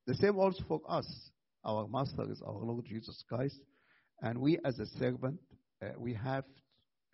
The 0.07 0.15
same 0.15 0.39
also 0.39 0.63
for 0.67 0.81
us. 0.89 1.31
Our 1.65 1.89
master 1.89 2.31
is 2.31 2.41
our 2.43 2.53
Lord 2.65 2.85
Jesus 2.85 3.23
Christ, 3.29 3.61
and 4.23 4.39
we 4.39 4.59
as 4.65 4.79
a 4.79 4.87
servant, 4.99 5.39
uh, 5.83 5.89
we 5.99 6.15
have 6.15 6.45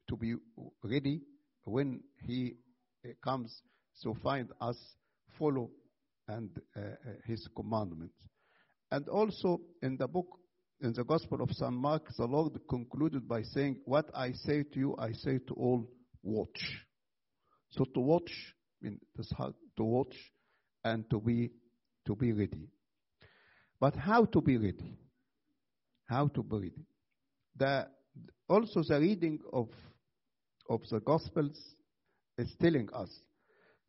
to 0.08 0.16
be 0.16 0.34
ready 0.82 1.20
when 1.64 2.00
he 2.26 2.54
uh, 3.04 3.10
comes 3.22 3.62
to 4.02 4.14
find 4.22 4.48
us, 4.60 4.76
follow 5.38 5.70
and 6.28 6.50
uh, 6.76 6.80
his 7.26 7.48
commandments. 7.56 8.14
And 8.90 9.08
also 9.08 9.60
in 9.82 9.96
the 9.96 10.08
book, 10.08 10.26
in 10.80 10.92
the 10.92 11.04
Gospel 11.04 11.42
of 11.42 11.50
St. 11.50 11.72
Mark, 11.72 12.08
the 12.16 12.26
Lord 12.26 12.52
concluded 12.68 13.28
by 13.28 13.42
saying, 13.42 13.80
What 13.84 14.10
I 14.14 14.32
say 14.32 14.62
to 14.62 14.78
you, 14.78 14.96
I 14.98 15.12
say 15.12 15.38
to 15.48 15.54
all, 15.54 15.88
watch. 16.22 16.84
So 17.70 17.84
to 17.84 18.00
watch, 18.00 18.30
I 18.82 18.86
mean, 18.86 19.00
this 19.16 19.30
hard 19.36 19.54
to 19.76 19.84
watch 19.84 20.14
and 20.84 21.08
to 21.10 21.20
be, 21.20 21.50
to 22.06 22.14
be 22.14 22.32
ready. 22.32 22.68
But 23.80 23.96
how 23.96 24.24
to 24.26 24.40
be 24.40 24.56
ready? 24.56 24.98
how 26.06 26.28
to 26.28 26.42
be 26.42 26.68
it. 26.68 26.93
The, 27.56 27.86
also, 28.48 28.82
the 28.82 29.00
reading 29.00 29.38
of, 29.52 29.68
of 30.68 30.80
the 30.90 31.00
Gospels 31.00 31.58
is 32.38 32.52
telling 32.60 32.88
us 32.92 33.10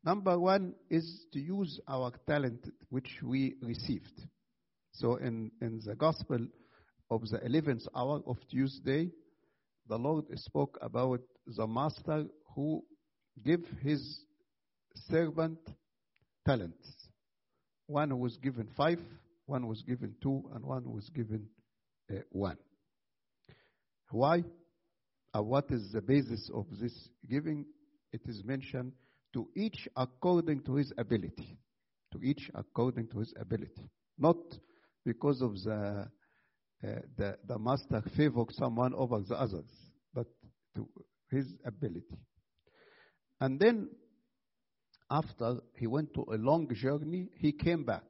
number 0.03 0.37
one 0.39 0.75
is 0.89 1.25
to 1.33 1.39
use 1.39 1.79
our 1.87 2.11
talent 2.27 2.69
which 2.89 3.19
we 3.23 3.55
received. 3.61 4.21
So, 4.93 5.15
in, 5.15 5.51
in 5.61 5.81
the 5.83 5.95
Gospel 5.95 6.47
of 7.09 7.21
the 7.29 7.39
11th 7.39 7.87
hour 7.95 8.21
of 8.25 8.37
Tuesday, 8.49 9.11
the 9.87 9.97
Lord 9.97 10.25
spoke 10.37 10.77
about 10.81 11.21
the 11.47 11.67
master 11.67 12.25
who 12.55 12.83
gave 13.43 13.65
his 13.81 14.21
servant 15.09 15.59
talents. 16.47 17.09
One 17.87 18.17
was 18.19 18.37
given 18.37 18.67
five, 18.77 18.99
one 19.45 19.67
was 19.67 19.81
given 19.81 20.15
two, 20.21 20.49
and 20.53 20.63
one 20.65 20.91
was 20.91 21.09
given 21.09 21.47
uh, 22.11 22.19
one. 22.29 22.57
Why? 24.11 24.43
Uh, 25.35 25.43
what 25.43 25.71
is 25.71 25.91
the 25.91 26.01
basis 26.01 26.49
of 26.53 26.65
this 26.79 27.09
giving? 27.29 27.65
It 28.13 28.21
is 28.25 28.43
mentioned 28.45 28.93
to 29.33 29.47
each 29.55 29.87
according 29.95 30.63
to 30.63 30.75
his 30.75 30.93
ability. 30.97 31.57
To 32.13 32.19
each 32.21 32.49
according 32.55 33.09
to 33.09 33.19
his 33.19 33.33
ability. 33.39 33.89
Not 34.17 34.37
because 35.05 35.41
of 35.41 35.55
the, 35.63 36.07
uh, 36.83 36.87
the, 37.17 37.37
the 37.45 37.59
master 37.59 38.01
favored 38.15 38.51
someone 38.53 38.93
over 38.93 39.19
the 39.19 39.35
others, 39.35 39.69
but 40.13 40.27
to 40.75 40.87
his 41.29 41.53
ability. 41.65 42.17
And 43.41 43.59
then, 43.59 43.89
after 45.11 45.57
he 45.77 45.87
went 45.87 46.13
to 46.13 46.25
a 46.33 46.37
long 46.37 46.73
journey, 46.73 47.29
he 47.37 47.51
came 47.51 47.83
back. 47.83 48.05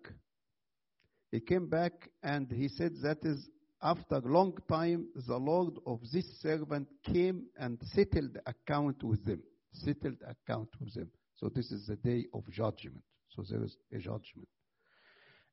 He 1.31 1.39
came 1.39 1.67
back 1.67 1.91
and 2.23 2.49
he 2.51 2.69
said 2.69 2.93
that 3.01 3.17
is 3.23 3.49
after 3.81 4.15
a 4.15 4.19
long 4.19 4.57
time, 4.69 5.07
the 5.27 5.37
Lord 5.37 5.75
of 5.85 5.99
this 6.11 6.25
servant 6.41 6.87
came 7.03 7.45
and 7.57 7.79
settled 7.93 8.37
account 8.45 9.03
with 9.03 9.23
them. 9.25 9.41
Settled 9.73 10.17
account 10.27 10.69
with 10.79 10.93
them. 10.93 11.09
So 11.35 11.49
this 11.49 11.71
is 11.71 11.87
the 11.87 11.97
day 11.97 12.25
of 12.33 12.49
judgment. 12.49 13.03
So 13.35 13.43
there 13.49 13.63
is 13.63 13.75
a 13.93 13.97
judgment. 13.97 14.47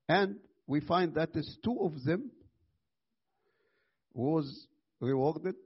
And 0.08 0.36
we 0.66 0.80
find 0.80 1.14
that 1.14 1.34
is 1.34 1.58
two 1.64 1.78
of 1.80 2.04
them 2.04 2.30
was 4.14 4.66
rewarded, 5.00 5.56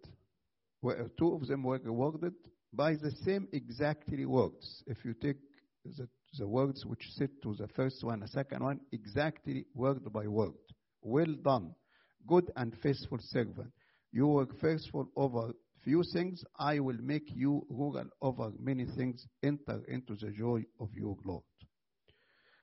two 1.18 1.34
of 1.34 1.46
them 1.46 1.62
were 1.62 1.80
rewarded 1.82 2.34
by 2.72 2.94
the 2.94 3.10
same 3.24 3.48
exactly 3.52 4.24
words. 4.24 4.82
If 4.86 5.04
you 5.04 5.14
take 5.14 5.38
the, 5.84 6.08
the 6.38 6.46
words 6.46 6.84
which 6.86 7.06
said 7.12 7.30
to 7.42 7.54
the 7.54 7.68
first 7.68 8.02
one, 8.02 8.20
the 8.20 8.28
second 8.28 8.62
one, 8.62 8.80
exactly 8.92 9.66
word 9.74 10.10
by 10.12 10.26
word. 10.26 10.52
Well 11.02 11.34
done, 11.42 11.74
good 12.26 12.50
and 12.56 12.74
faithful 12.82 13.18
servant. 13.20 13.72
You 14.12 14.26
were 14.26 14.46
faithful 14.60 15.08
over 15.16 15.52
few 15.86 16.02
things, 16.12 16.44
I 16.58 16.80
will 16.80 16.98
make 17.00 17.30
you 17.32 17.64
ruler 17.70 18.06
over 18.20 18.50
many 18.58 18.86
things. 18.96 19.24
Enter 19.44 19.82
into 19.86 20.16
the 20.16 20.32
joy 20.32 20.64
of 20.80 20.88
your 20.92 21.16
Lord. 21.24 21.44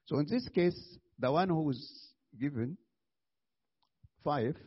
So 0.08 0.20
in 0.20 0.28
this 0.30 0.50
case, 0.50 0.98
the 1.18 1.32
one 1.32 1.48
who 1.48 1.62
was 1.62 2.10
given 2.38 2.78
five, 4.26 4.58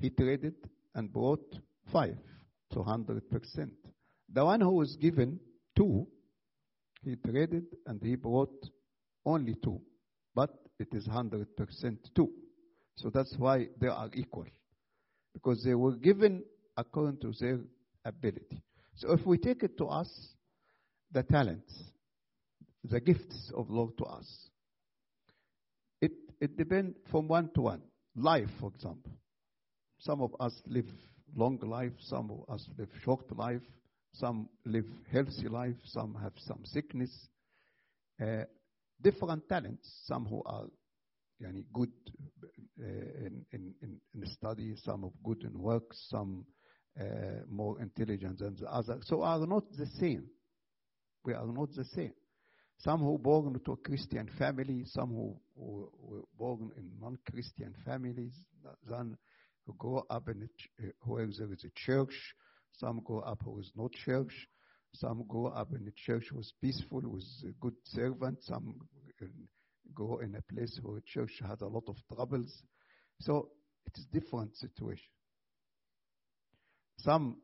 he 0.00 0.10
traded 0.10 0.54
and 0.96 1.12
brought 1.12 1.54
five, 1.92 2.16
so 2.72 2.82
100%. 2.82 3.20
The 4.32 4.44
one 4.44 4.60
who 4.60 4.72
was 4.72 4.96
given 4.96 5.38
two, 5.76 6.08
he 7.04 7.14
traded 7.14 7.66
and 7.86 8.02
he 8.02 8.16
brought 8.16 8.68
only 9.24 9.54
two, 9.62 9.80
but 10.34 10.50
it 10.80 10.88
is 10.92 11.06
100% 11.06 11.46
two. 12.16 12.32
So 12.96 13.10
that's 13.10 13.34
why 13.38 13.68
they 13.80 13.88
are 13.88 14.10
equal, 14.14 14.46
because 15.34 15.64
they 15.64 15.74
were 15.74 15.96
given 15.96 16.44
according 16.76 17.20
to 17.20 17.32
their 17.38 17.58
ability. 18.04 18.62
So 18.96 19.12
if 19.12 19.24
we 19.26 19.38
take 19.38 19.62
it 19.62 19.78
to 19.78 19.86
us, 19.86 20.08
the 21.10 21.22
talents, 21.22 21.72
the 22.84 23.00
gifts 23.00 23.52
of 23.56 23.70
Lord 23.70 23.96
to 23.98 24.04
us, 24.04 24.50
it, 26.00 26.12
it 26.40 26.56
depends 26.56 26.96
from 27.10 27.28
one 27.28 27.50
to 27.54 27.62
one. 27.62 27.82
Life, 28.14 28.50
for 28.60 28.70
example. 28.74 29.12
Some 29.98 30.20
of 30.20 30.34
us 30.40 30.52
live 30.66 30.90
long 31.34 31.58
life, 31.62 31.92
some 32.00 32.30
of 32.30 32.54
us 32.54 32.68
live 32.76 32.88
short 33.04 33.34
life, 33.36 33.62
some 34.12 34.48
live 34.66 34.84
healthy 35.10 35.48
life, 35.48 35.76
some 35.84 36.14
have 36.22 36.32
some 36.36 36.60
sickness. 36.64 37.28
Uh, 38.20 38.44
different 39.00 39.48
talents, 39.48 39.90
some 40.04 40.26
who 40.26 40.42
are 40.44 40.66
yani, 41.42 41.64
good 41.72 41.92
uh, 42.80 42.86
in, 42.86 43.44
in, 43.52 43.74
in, 43.82 44.00
in 44.14 44.26
study, 44.26 44.74
some 44.76 45.04
of 45.04 45.12
good 45.24 45.42
in 45.42 45.58
work, 45.58 45.84
some 46.08 46.44
uh, 47.00 47.04
more 47.48 47.80
intelligent 47.80 48.38
than 48.38 48.56
the 48.60 48.66
other. 48.66 48.98
So 49.02 49.22
are 49.22 49.46
not 49.46 49.64
the 49.76 49.86
same. 49.98 50.24
We 51.24 51.34
are 51.34 51.46
not 51.46 51.72
the 51.74 51.84
same. 51.84 52.12
Some 52.78 53.00
who 53.00 53.18
born 53.18 53.60
to 53.64 53.72
a 53.72 53.76
Christian 53.76 54.28
family, 54.38 54.84
some 54.86 55.10
who, 55.10 55.36
who 55.56 55.88
were 56.00 56.22
born 56.36 56.70
in 56.76 56.90
non-Christian 57.00 57.74
families, 57.84 58.32
then 58.88 59.16
who 59.66 59.74
grow 59.78 60.04
up 60.10 60.28
in 60.28 60.48
a 60.80 60.84
where 61.04 61.26
there 61.26 61.52
is 61.52 61.64
a 61.64 61.70
church, 61.76 62.34
some 62.72 63.00
grow 63.04 63.20
up 63.20 63.40
who 63.44 63.60
is 63.60 63.70
not 63.76 63.92
church, 63.92 64.48
some 64.94 65.24
grow 65.28 65.46
up 65.46 65.68
in 65.70 65.86
a 65.86 65.92
church 65.92 66.24
who 66.30 66.40
is 66.40 66.52
peaceful, 66.60 67.02
with 67.04 67.24
good 67.60 67.76
servant, 67.84 68.42
some 68.42 68.74
uh, 69.22 69.26
go 69.94 70.20
in 70.20 70.34
a 70.34 70.54
place 70.54 70.78
where 70.82 71.00
church 71.06 71.40
has 71.46 71.60
a 71.60 71.66
lot 71.66 71.84
of 71.88 71.96
troubles. 72.14 72.62
So 73.20 73.50
it 73.86 73.92
is 73.98 74.06
different 74.06 74.56
situation. 74.56 75.08
Some 76.98 77.36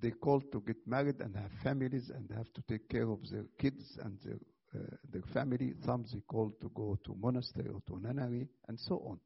they 0.00 0.10
call 0.10 0.40
to 0.52 0.60
get 0.60 0.76
married 0.86 1.20
and 1.20 1.34
have 1.36 1.50
families 1.62 2.10
and 2.14 2.30
have 2.36 2.52
to 2.52 2.62
take 2.68 2.88
care 2.88 3.08
of 3.08 3.18
their 3.30 3.44
kids 3.58 3.98
and 4.02 4.18
their 4.24 4.38
uh, 4.74 4.78
their 5.10 5.22
family. 5.32 5.74
Some 5.84 6.04
they 6.12 6.20
call 6.20 6.52
to 6.60 6.70
go 6.74 6.98
to 7.04 7.16
monastery 7.18 7.70
or 7.70 7.80
to 7.86 8.00
nunnery 8.00 8.48
and 8.68 8.78
so 8.78 8.96
on. 9.08 9.20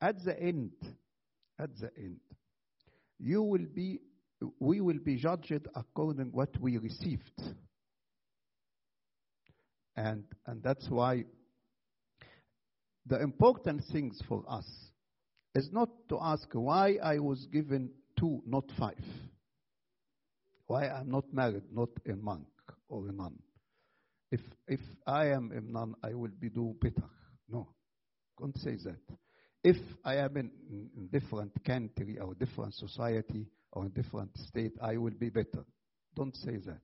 At 0.00 0.22
the 0.24 0.40
end, 0.40 0.72
at 1.58 1.76
the 1.78 1.90
end, 1.96 2.20
you 3.18 3.42
will 3.42 3.66
be, 3.74 4.00
we 4.60 4.80
will 4.80 4.98
be 4.98 5.16
judged 5.16 5.66
according 5.74 6.30
what 6.32 6.50
we 6.60 6.78
received, 6.78 7.42
and 9.98 10.22
and 10.46 10.62
that's 10.62 10.88
why 10.88 11.24
the 13.06 13.20
important 13.20 13.82
things 13.92 14.22
for 14.28 14.44
us 14.48 14.66
is 15.54 15.70
not 15.72 15.88
to 16.08 16.18
ask 16.20 16.46
why 16.52 16.98
I 17.02 17.18
was 17.18 17.46
given 17.46 17.90
two, 18.18 18.42
not 18.46 18.64
five. 18.78 19.02
Why 20.66 20.88
I'm 20.88 21.10
not 21.10 21.24
married, 21.32 21.64
not 21.72 21.88
a 22.06 22.14
monk 22.14 22.46
or 22.88 23.08
a 23.08 23.12
nun. 23.12 23.38
If 24.30 24.40
if 24.68 24.80
I 25.06 25.28
am 25.30 25.50
a 25.52 25.60
nun, 25.60 25.94
I 26.02 26.14
will 26.14 26.30
be 26.38 26.48
do 26.50 26.76
better. 26.80 27.08
No, 27.48 27.68
don't 28.38 28.56
say 28.58 28.76
that. 28.84 29.00
If 29.64 29.78
I 30.04 30.16
am 30.16 30.36
in, 30.36 30.50
in 30.96 31.08
different 31.08 31.52
country 31.64 32.18
or 32.20 32.34
different 32.34 32.74
society 32.74 33.46
or 33.72 33.86
in 33.86 33.90
different 33.90 34.36
state, 34.38 34.72
I 34.80 34.96
will 34.98 35.18
be 35.18 35.30
better. 35.30 35.64
Don't 36.14 36.36
say 36.36 36.56
that. 36.66 36.80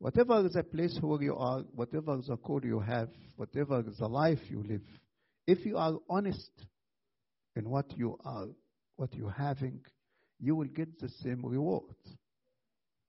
Whatever 0.00 0.46
is 0.46 0.54
the 0.54 0.62
place 0.64 0.98
where 1.02 1.22
you 1.22 1.36
are, 1.36 1.60
whatever 1.74 2.18
is 2.18 2.28
the 2.28 2.36
call 2.38 2.64
you 2.64 2.80
have, 2.80 3.10
whatever 3.36 3.84
is 3.86 3.98
the 3.98 4.08
life 4.08 4.38
you 4.48 4.62
live, 4.62 4.80
if 5.46 5.66
you 5.66 5.76
are 5.76 5.98
honest 6.08 6.50
in 7.54 7.68
what 7.68 7.84
you 7.98 8.18
are, 8.24 8.46
what 8.96 9.12
you're 9.14 9.30
having, 9.30 9.78
you 10.38 10.56
will 10.56 10.68
get 10.68 10.98
the 10.98 11.10
same 11.22 11.44
reward. 11.44 11.94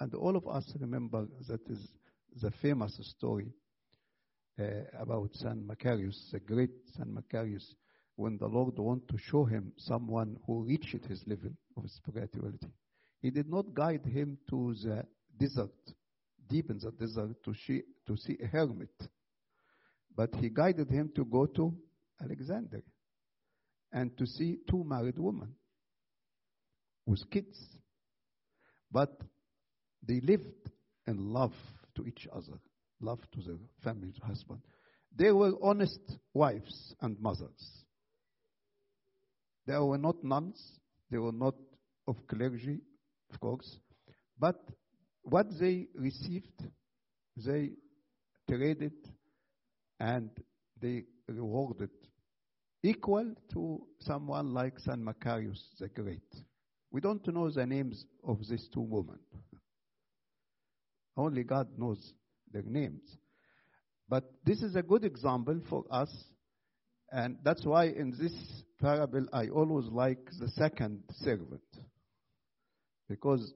And 0.01 0.13
all 0.15 0.35
of 0.35 0.45
us 0.49 0.65
remember 0.81 1.27
that 1.47 1.61
is 1.69 1.87
the 2.41 2.51
famous 2.61 2.99
story 3.17 3.53
uh, 4.59 4.65
about 4.99 5.29
San 5.35 5.65
Macarius, 5.65 6.29
the 6.33 6.41
great 6.41 6.71
San 6.97 7.15
Macarius, 7.15 7.73
when 8.17 8.37
the 8.37 8.47
Lord 8.47 8.77
wanted 8.77 9.07
to 9.07 9.17
show 9.17 9.45
him 9.45 9.71
someone 9.77 10.35
who 10.45 10.63
reached 10.63 11.05
his 11.05 11.23
level 11.25 11.51
of 11.77 11.89
spirituality. 11.89 12.73
He 13.21 13.29
did 13.31 13.49
not 13.49 13.73
guide 13.73 14.05
him 14.05 14.37
to 14.49 14.75
the 14.83 15.05
desert, 15.39 15.71
deep 16.51 16.69
in 16.69 16.77
the 16.79 16.91
desert, 16.91 17.29
uh, 17.31 17.45
to 17.45 17.53
see, 17.65 17.81
to 18.05 18.17
see 18.17 18.37
a 18.43 18.47
hermit, 18.47 18.93
but 20.15 20.35
he 20.35 20.49
guided 20.49 20.89
him 20.89 21.09
to 21.15 21.23
go 21.23 21.45
to 21.45 21.73
Alexandria 22.21 22.83
and 23.93 24.15
to 24.17 24.25
see 24.25 24.57
two 24.69 24.83
married 24.83 25.17
women 25.17 25.53
with 27.05 27.21
kids. 27.31 27.57
But 28.91 29.17
they 30.05 30.19
lived 30.19 30.69
in 31.07 31.33
love 31.33 31.53
to 31.95 32.05
each 32.05 32.27
other, 32.33 32.59
love 32.99 33.19
to 33.33 33.41
their 33.41 33.57
family, 33.83 34.13
husband. 34.21 34.59
They 35.15 35.31
were 35.31 35.53
honest 35.61 36.01
wives 36.33 36.93
and 37.01 37.17
mothers. 37.19 37.85
They 39.65 39.77
were 39.77 39.97
not 39.97 40.21
nuns, 40.23 40.79
they 41.09 41.17
were 41.17 41.31
not 41.31 41.55
of 42.07 42.15
clergy, 42.27 42.79
of 43.31 43.39
course, 43.39 43.79
but 44.37 44.59
what 45.23 45.47
they 45.59 45.87
received, 45.95 46.63
they 47.37 47.71
traded 48.49 48.93
and 49.99 50.29
they 50.81 51.03
rewarded 51.27 51.89
equal 52.83 53.33
to 53.53 53.81
someone 53.99 54.53
like 54.53 54.79
San 54.79 55.03
Macarius 55.03 55.61
the 55.79 55.87
Great. 55.87 56.21
We 56.91 56.99
don't 56.99 57.25
know 57.27 57.49
the 57.49 57.65
names 57.65 58.05
of 58.27 58.39
these 58.49 58.67
two 58.73 58.81
women. 58.81 59.19
Only 61.15 61.43
God 61.43 61.67
knows 61.77 62.13
their 62.51 62.63
names. 62.63 63.17
But 64.09 64.31
this 64.43 64.61
is 64.61 64.75
a 64.75 64.81
good 64.81 65.05
example 65.05 65.61
for 65.69 65.85
us, 65.89 66.09
and 67.11 67.37
that's 67.43 67.65
why 67.65 67.85
in 67.85 68.11
this 68.11 68.33
parable 68.81 69.25
I 69.31 69.47
always 69.47 69.85
like 69.85 70.25
the 70.39 70.49
second 70.49 71.03
servant. 71.19 71.61
Because 73.07 73.53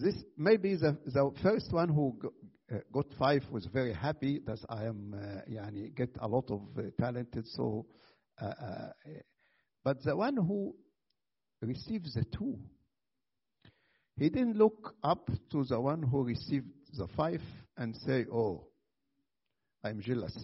this 0.00 0.14
maybe 0.36 0.74
the, 0.76 0.96
the 1.06 1.30
first 1.42 1.72
one 1.72 1.88
who 1.88 2.18
uh, 2.72 2.78
got 2.92 3.06
five 3.18 3.42
was 3.50 3.66
very 3.66 3.92
happy 3.94 4.40
that 4.46 4.58
I 4.68 4.84
am 4.84 5.14
uh, 5.14 5.40
yani 5.50 5.94
get 5.94 6.10
a 6.20 6.28
lot 6.28 6.50
of 6.50 6.60
uh, 6.78 6.82
talented 7.00 7.46
so 7.48 7.86
uh, 8.40 8.44
uh, 8.46 8.88
but 9.84 10.02
the 10.02 10.16
one 10.16 10.36
who 10.36 10.74
receives 11.62 12.14
the 12.14 12.24
two 12.36 12.58
he 14.18 14.28
didn't 14.28 14.56
look 14.56 14.94
up 15.02 15.28
to 15.52 15.64
the 15.64 15.80
one 15.80 16.02
who 16.02 16.24
received 16.24 16.66
the 16.96 17.06
five 17.16 17.42
and 17.76 17.94
say 18.06 18.26
oh 18.32 18.66
i'm 19.84 20.00
jealous. 20.00 20.36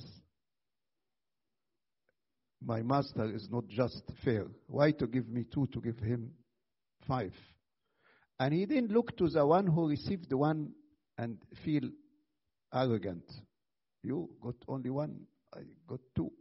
My 2.64 2.80
master 2.80 3.24
is 3.34 3.48
not 3.50 3.66
just 3.66 4.02
fair. 4.24 4.46
Why 4.68 4.92
to 4.92 5.08
give 5.08 5.28
me 5.28 5.44
two 5.52 5.66
to 5.72 5.80
give 5.80 5.98
him 5.98 6.30
five 7.08 7.32
and 8.42 8.52
he 8.52 8.66
didn't 8.66 8.90
look 8.90 9.16
to 9.16 9.28
the 9.28 9.46
one 9.46 9.68
who 9.68 9.87
received 9.88 10.33
one 10.33 10.72
and 11.16 11.38
feel 11.64 11.88
arrogant. 12.74 13.22
You 14.02 14.31
got 14.42 14.57
only 14.66 14.90
one, 14.90 15.20
I 15.55 15.61
got 15.87 16.00
two. 16.16 16.33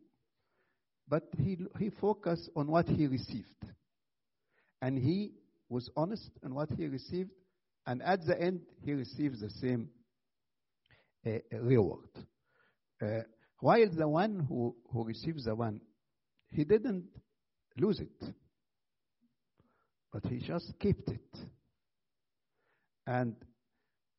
But 1.07 1.27
he, 1.37 1.59
he 1.77 1.91
focused 1.91 2.49
on 2.55 2.71
what 2.71 2.87
he 2.87 3.05
received. 3.05 3.67
And 4.81 4.97
he 4.97 5.33
was 5.69 5.91
honest 5.95 6.31
in 6.43 6.55
what 6.55 6.69
he 6.75 6.87
received. 6.87 7.29
And 7.85 8.01
at 8.01 8.25
the 8.25 8.41
end, 8.41 8.61
he 8.83 8.93
received 8.93 9.39
the 9.39 9.51
same 9.51 9.89
uh, 11.23 11.33
reward. 11.51 12.09
Uh, 12.99 13.19
while 13.59 13.89
the 13.95 14.07
one 14.07 14.47
who, 14.49 14.75
who 14.91 15.03
receives 15.03 15.45
the 15.45 15.53
one, 15.53 15.79
he 16.49 16.63
didn't 16.63 17.05
lose 17.77 17.99
it, 17.99 18.33
but 20.11 20.25
he 20.25 20.39
just 20.39 20.73
kept 20.79 21.07
it. 21.07 21.37
And 23.11 23.35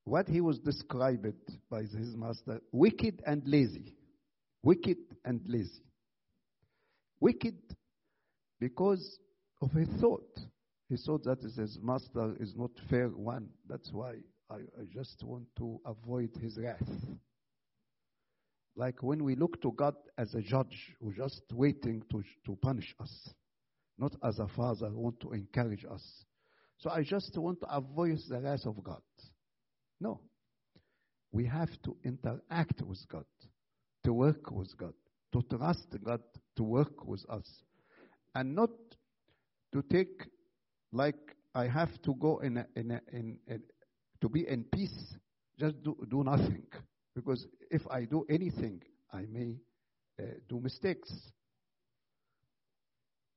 what 0.05 0.29
he 0.29 0.43
was 0.43 0.59
described 0.59 1.33
by 1.71 1.81
his 1.81 2.15
master 2.15 2.61
wicked 2.73 3.23
and 3.25 3.43
lazy. 3.47 3.97
Wicked 4.63 4.99
and 5.25 5.41
lazy. 5.47 5.87
Wicked 7.19 7.57
because 8.61 9.19
of 9.63 9.71
his 9.73 9.89
thought. 9.99 10.29
He 10.91 10.99
thought 10.99 11.25
that 11.25 11.41
his 11.41 11.79
master 11.81 12.37
is 12.39 12.53
not 12.55 12.73
fair 12.91 13.09
one. 13.09 13.49
That's 13.67 13.91
why 13.93 14.17
I, 14.51 14.57
I 14.57 14.85
just 14.93 15.25
want 15.25 15.47
to 15.57 15.81
avoid 15.87 16.37
his 16.43 16.59
wrath. 16.59 16.83
Like 18.77 19.03
when 19.03 19.25
we 19.25 19.37
look 19.37 19.63
to 19.63 19.73
God 19.73 19.95
as 20.19 20.35
a 20.35 20.43
judge 20.43 20.95
who's 21.01 21.17
just 21.17 21.41
waiting 21.55 22.03
to, 22.11 22.23
to 22.45 22.57
punish 22.57 22.95
us, 23.01 23.31
not 23.97 24.15
as 24.23 24.39
a 24.39 24.49
father 24.49 24.91
who 24.91 25.01
want 25.01 25.21
to 25.21 25.33
encourage 25.33 25.87
us. 25.91 26.27
So 26.83 26.91
I 26.91 27.05
just 27.05 27.39
want 27.39 27.61
to 27.61 27.73
avoid 27.73 28.19
the 28.29 28.41
wrath 28.41 28.67
of 28.67 28.83
God. 28.83 29.03
No. 30.01 30.21
We 31.31 31.47
have 31.47 31.71
to 31.85 31.97
interact 32.05 32.83
with 32.83 32.99
God, 33.09 33.25
to 34.03 34.13
work 34.13 34.51
with 34.51 34.77
God, 34.77 34.95
to 35.33 35.43
trust 35.43 35.87
God 36.05 36.21
to 36.57 36.63
work 36.65 37.07
with 37.07 37.25
us, 37.31 37.49
and 38.35 38.57
not 38.57 38.71
to 39.73 39.83
take 39.83 40.27
like 40.93 41.37
I 41.55 41.69
have 41.69 42.03
to 42.03 42.15
go 42.15 42.41
in 42.41 42.57
a, 42.59 42.67
in, 42.75 42.91
a, 42.91 43.01
in 43.13 43.39
a, 43.49 43.59
to 44.21 44.29
be 44.29 44.49
in 44.49 44.65
peace, 44.65 45.15
just 45.61 45.81
do, 45.85 45.97
do 46.11 46.25
nothing. 46.25 46.67
Because 47.15 47.47
if 47.71 47.83
I 47.91 48.07
do 48.07 48.27
anything, 48.29 48.83
I 49.13 49.23
may 49.31 49.57
uh, 50.21 50.25
do 50.49 50.61
mistakes. 50.61 51.31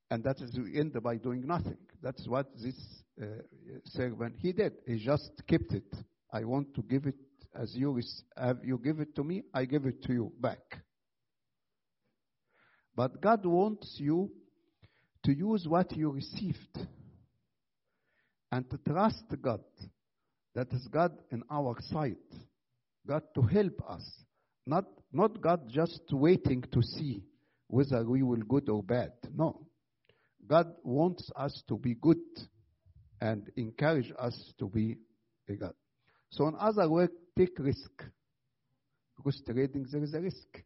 And 0.09 0.23
that 0.23 0.41
is 0.41 0.51
the 0.51 0.79
end 0.79 1.01
by 1.03 1.17
doing 1.17 1.45
nothing. 1.45 1.77
That's 2.01 2.27
what 2.27 2.47
this 2.57 3.03
uh, 3.21 3.25
servant 3.85 4.35
he 4.37 4.51
did. 4.51 4.73
He 4.85 5.03
just 5.03 5.31
kept 5.47 5.73
it. 5.73 5.95
I 6.31 6.43
want 6.43 6.73
to 6.75 6.81
give 6.81 7.05
it 7.05 7.15
as 7.55 7.73
you 7.75 7.99
have 8.35 8.59
you 8.63 8.77
give 8.77 8.99
it 8.99 9.15
to 9.15 9.23
me, 9.23 9.43
I 9.53 9.65
give 9.65 9.85
it 9.85 10.03
to 10.03 10.13
you 10.13 10.31
back. 10.39 10.79
But 12.95 13.21
God 13.21 13.45
wants 13.45 13.95
you 13.97 14.31
to 15.23 15.33
use 15.33 15.67
what 15.67 15.95
you 15.95 16.11
received 16.11 16.79
and 18.51 18.69
to 18.69 18.77
trust 18.77 19.23
God. 19.41 19.63
That 20.53 20.71
is 20.71 20.87
God 20.87 21.11
in 21.31 21.43
our 21.51 21.75
sight. 21.91 22.17
God 23.05 23.23
to 23.35 23.41
help 23.41 23.81
us. 23.89 24.03
Not, 24.65 24.85
not 25.11 25.41
God 25.41 25.69
just 25.69 26.01
waiting 26.11 26.63
to 26.71 26.81
see 26.81 27.23
whether 27.67 28.03
we 28.03 28.23
will 28.23 28.37
good 28.37 28.69
or 28.69 28.81
bad. 28.81 29.11
No. 29.33 29.67
God 30.47 30.67
wants 30.83 31.29
us 31.35 31.63
to 31.67 31.77
be 31.77 31.95
good 31.95 32.17
and 33.21 33.49
encourage 33.55 34.11
us 34.17 34.53
to 34.59 34.67
be 34.67 34.97
a 35.49 35.53
God. 35.55 35.73
So 36.29 36.47
in 36.47 36.55
other 36.59 36.89
words, 36.89 37.13
take 37.37 37.57
risk. 37.59 38.03
Because 39.15 39.41
trading 39.45 39.85
there 39.91 40.03
is 40.03 40.13
a 40.13 40.21
risk. 40.21 40.63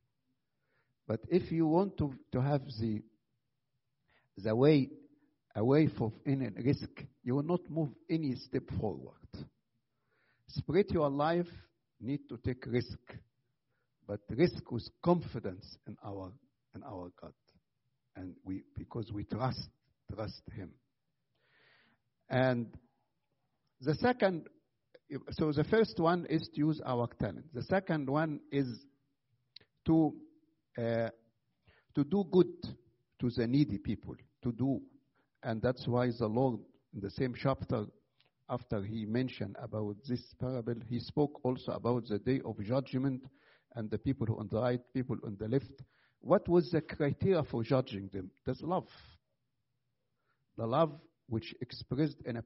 But 1.07 1.21
if 1.29 1.51
you 1.51 1.67
want 1.67 1.97
to, 1.97 2.13
to 2.31 2.41
have 2.41 2.61
the 2.79 3.01
the 4.37 4.55
way 4.55 4.89
away 5.55 5.87
from 5.87 6.13
any 6.25 6.49
risk, 6.49 6.89
you 7.23 7.35
will 7.35 7.43
not 7.43 7.61
move 7.69 7.89
any 8.09 8.35
step 8.35 8.63
forward. 8.79 9.15
Spiritual 10.47 11.09
life 11.09 11.47
need 11.99 12.21
to 12.29 12.37
take 12.37 12.65
risk, 12.65 12.97
but 14.07 14.21
risk 14.29 14.71
with 14.71 14.87
confidence 15.03 15.77
in 15.87 15.97
our 16.03 16.31
in 16.75 16.83
our 16.83 17.11
God, 17.21 17.33
and 18.15 18.35
we 18.43 18.63
because 18.77 19.11
we 19.11 19.23
trust 19.25 19.69
trust 20.13 20.41
Him. 20.55 20.71
And 22.29 22.67
the 23.81 23.95
second 23.95 24.47
so 25.31 25.51
the 25.51 25.63
first 25.63 25.99
one 25.99 26.25
is 26.29 26.47
to 26.53 26.57
use 26.59 26.81
our 26.85 27.07
talent. 27.19 27.45
The 27.53 27.63
second 27.63 28.09
one 28.09 28.39
is 28.51 28.67
to 29.87 30.13
uh, 30.77 31.09
to 31.95 32.03
do 32.03 32.23
good 32.31 32.51
to 33.19 33.29
the 33.29 33.47
needy 33.47 33.77
people. 33.77 34.15
To 34.43 34.51
do, 34.51 34.81
and 35.43 35.61
that's 35.61 35.87
why 35.87 36.09
the 36.17 36.27
Lord, 36.27 36.59
in 36.93 37.01
the 37.01 37.09
same 37.09 37.33
chapter, 37.35 37.85
after 38.49 38.81
he 38.81 39.05
mentioned 39.05 39.57
about 39.61 39.97
this 40.07 40.21
parable, 40.39 40.75
he 40.87 40.99
spoke 40.99 41.41
also 41.43 41.73
about 41.73 42.07
the 42.07 42.19
day 42.19 42.39
of 42.45 42.63
judgment 42.63 43.23
and 43.75 43.89
the 43.91 43.97
people 43.97 44.37
on 44.39 44.47
the 44.49 44.61
right, 44.61 44.79
people 44.93 45.17
on 45.25 45.35
the 45.39 45.47
left. 45.47 45.71
What 46.21 46.47
was 46.47 46.71
the 46.71 46.81
criteria 46.81 47.43
for 47.43 47.63
judging 47.63 48.09
them? 48.13 48.31
There's 48.45 48.61
love. 48.61 48.87
The 50.57 50.65
love 50.65 50.99
which 51.29 51.53
expressed 51.61 52.17
in 52.25 52.37
a 52.37 52.43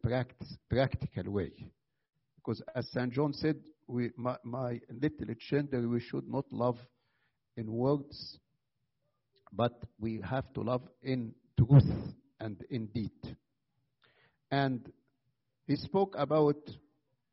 practical 0.70 1.32
way. 1.32 1.52
Because 2.36 2.62
as 2.76 2.88
St. 2.92 3.12
John 3.14 3.34
said, 3.34 3.56
we, 3.88 4.12
my, 4.18 4.36
my 4.44 4.80
little 4.90 5.34
children, 5.40 5.90
we 5.90 6.02
should 6.02 6.28
not 6.28 6.46
love 6.52 6.78
in 7.56 7.72
words, 7.72 8.38
but 9.52 9.74
we 10.00 10.22
have 10.22 10.52
to 10.54 10.62
love 10.62 10.82
in 11.02 11.34
truth 11.58 11.92
and 12.40 12.64
in 12.70 12.88
deed. 12.88 13.38
And 14.52 14.92
he 15.66 15.76
spoke 15.78 16.16
about 16.18 16.58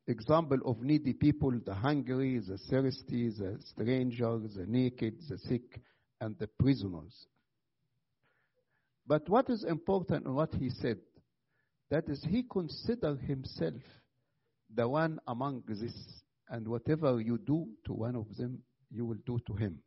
example 0.06 0.58
of 0.64 0.82
needy 0.82 1.12
people, 1.12 1.52
the 1.64 1.74
hungry, 1.74 2.38
the 2.38 2.58
thirsty, 2.58 3.30
the 3.30 3.58
stranger, 3.70 4.38
the 4.38 4.66
naked, 4.66 5.14
the 5.28 5.38
sick, 5.38 5.80
and 6.20 6.38
the 6.38 6.46
prisoners. 6.46 7.26
But 9.06 9.28
what 9.28 9.50
is 9.50 9.64
important 9.64 10.26
in 10.26 10.34
what 10.34 10.54
he 10.54 10.70
said, 10.70 10.98
that 11.90 12.08
is 12.08 12.24
he 12.28 12.44
considered 12.44 13.20
himself 13.20 13.82
the 14.74 14.88
one 14.88 15.18
among 15.26 15.62
this, 15.66 15.92
and 16.48 16.66
whatever 16.66 17.20
you 17.20 17.38
do 17.38 17.66
to 17.86 17.92
one 17.92 18.16
of 18.16 18.36
them, 18.36 18.62
you 18.90 19.04
will 19.04 19.18
do 19.26 19.38
to 19.46 19.54
him. 19.54 19.78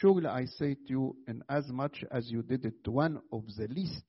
Surely 0.00 0.26
I 0.26 0.44
say 0.44 0.74
to 0.74 0.88
you, 0.88 1.16
in 1.26 1.42
as 1.48 1.68
much 1.68 2.04
as 2.10 2.30
you 2.30 2.42
did 2.42 2.64
it 2.64 2.84
to 2.84 2.90
one 2.90 3.20
of 3.32 3.42
the 3.56 3.66
least 3.68 4.04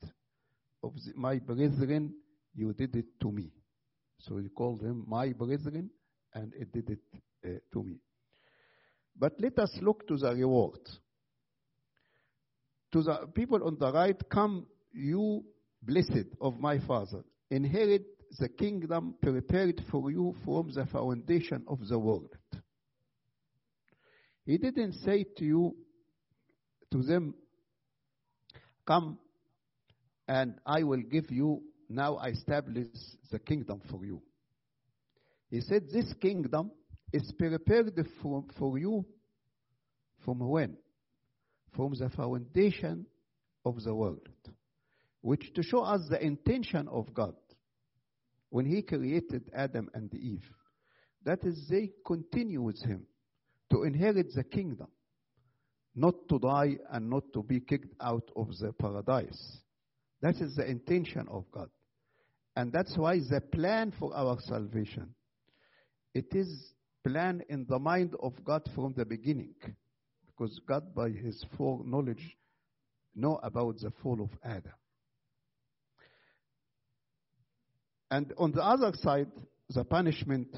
of 0.83 0.93
the, 0.95 1.13
my 1.15 1.39
brethren, 1.39 2.13
you 2.53 2.73
did 2.73 2.95
it 2.95 3.05
to 3.21 3.31
me. 3.31 3.51
So 4.19 4.37
he 4.37 4.49
called 4.49 4.81
them 4.81 5.03
my 5.07 5.33
brethren, 5.33 5.89
and 6.33 6.53
it 6.53 6.71
did 6.71 6.89
it 6.89 6.99
uh, 7.45 7.59
to 7.73 7.83
me. 7.83 7.97
But 9.17 9.33
let 9.39 9.57
us 9.59 9.71
look 9.81 10.07
to 10.07 10.17
the 10.17 10.33
reward. 10.33 10.79
To 12.91 13.01
the 13.01 13.27
people 13.33 13.63
on 13.65 13.77
the 13.79 13.91
right, 13.91 14.17
come 14.29 14.67
you 14.91 15.43
blessed 15.85 16.27
of 16.41 16.59
my 16.59 16.79
Father, 16.79 17.23
inherit 17.49 18.05
the 18.39 18.49
kingdom 18.49 19.15
prepared 19.21 19.81
for 19.91 20.09
you 20.11 20.35
from 20.43 20.71
the 20.73 20.85
foundation 20.87 21.63
of 21.67 21.79
the 21.87 21.99
world. 21.99 22.29
He 24.45 24.57
didn't 24.57 24.93
say 25.05 25.25
to 25.37 25.45
you, 25.45 25.75
to 26.91 27.01
them, 27.01 27.35
Come 28.85 29.17
and 30.27 30.55
I 30.65 30.83
will 30.83 31.01
give 31.01 31.31
you, 31.31 31.61
now 31.89 32.15
I 32.15 32.29
establish 32.29 32.87
the 33.31 33.39
kingdom 33.39 33.81
for 33.89 34.05
you. 34.05 34.21
He 35.49 35.61
said, 35.61 35.87
This 35.91 36.13
kingdom 36.21 36.71
is 37.11 37.31
prepared 37.37 37.93
for, 38.21 38.43
for 38.57 38.77
you 38.77 39.05
from 40.25 40.39
when? 40.39 40.77
From 41.75 41.93
the 41.93 42.09
foundation 42.09 43.05
of 43.65 43.81
the 43.83 43.93
world, 43.93 44.27
which 45.23 45.53
to 45.53 45.63
show 45.63 45.81
us 45.83 46.01
the 46.09 46.21
intention 46.21 46.85
of 46.89 47.13
God 47.13 47.33
when 48.49 48.65
He 48.65 48.81
created 48.81 49.49
Adam 49.55 49.89
and 49.93 50.13
Eve. 50.13 50.43
That 51.23 51.45
is, 51.45 51.65
they 51.69 51.91
continue 52.05 52.61
with 52.61 52.83
Him 52.83 53.07
to 53.71 53.83
inherit 53.83 54.33
the 54.35 54.43
kingdom, 54.43 54.89
not 55.95 56.13
to 56.27 56.39
die 56.39 56.77
and 56.91 57.09
not 57.09 57.23
to 57.33 57.41
be 57.41 57.61
kicked 57.61 57.95
out 58.01 58.29
of 58.35 58.49
the 58.59 58.73
paradise. 58.73 59.59
That 60.21 60.35
is 60.35 60.57
the 60.57 60.69
intention 60.69 61.25
of 61.31 61.45
God. 61.51 61.69
And 62.57 62.73
that's 62.73 62.97
why 62.97 63.19
the 63.19 63.39
plan 63.39 63.93
for 63.97 64.13
our 64.13 64.37
salvation, 64.41 65.15
it 66.13 66.35
is 66.35 66.73
planned 67.07 67.45
in 67.47 67.65
the 67.69 67.79
mind 67.79 68.13
of 68.21 68.33
God 68.43 68.69
from 68.75 68.93
the 68.97 69.05
beginning. 69.05 69.55
Because 70.27 70.59
God, 70.67 70.93
by 70.93 71.11
His 71.11 71.45
foreknowledge, 71.57 72.37
know 73.15 73.39
about 73.41 73.79
the 73.79 73.91
fall 74.03 74.21
of 74.21 74.29
Adam. 74.43 74.73
And 78.12 78.32
on 78.38 78.52
the 78.52 78.62
other 78.62 78.92
side, 79.02 79.30
the 79.70 79.84
punishment, 79.84 80.48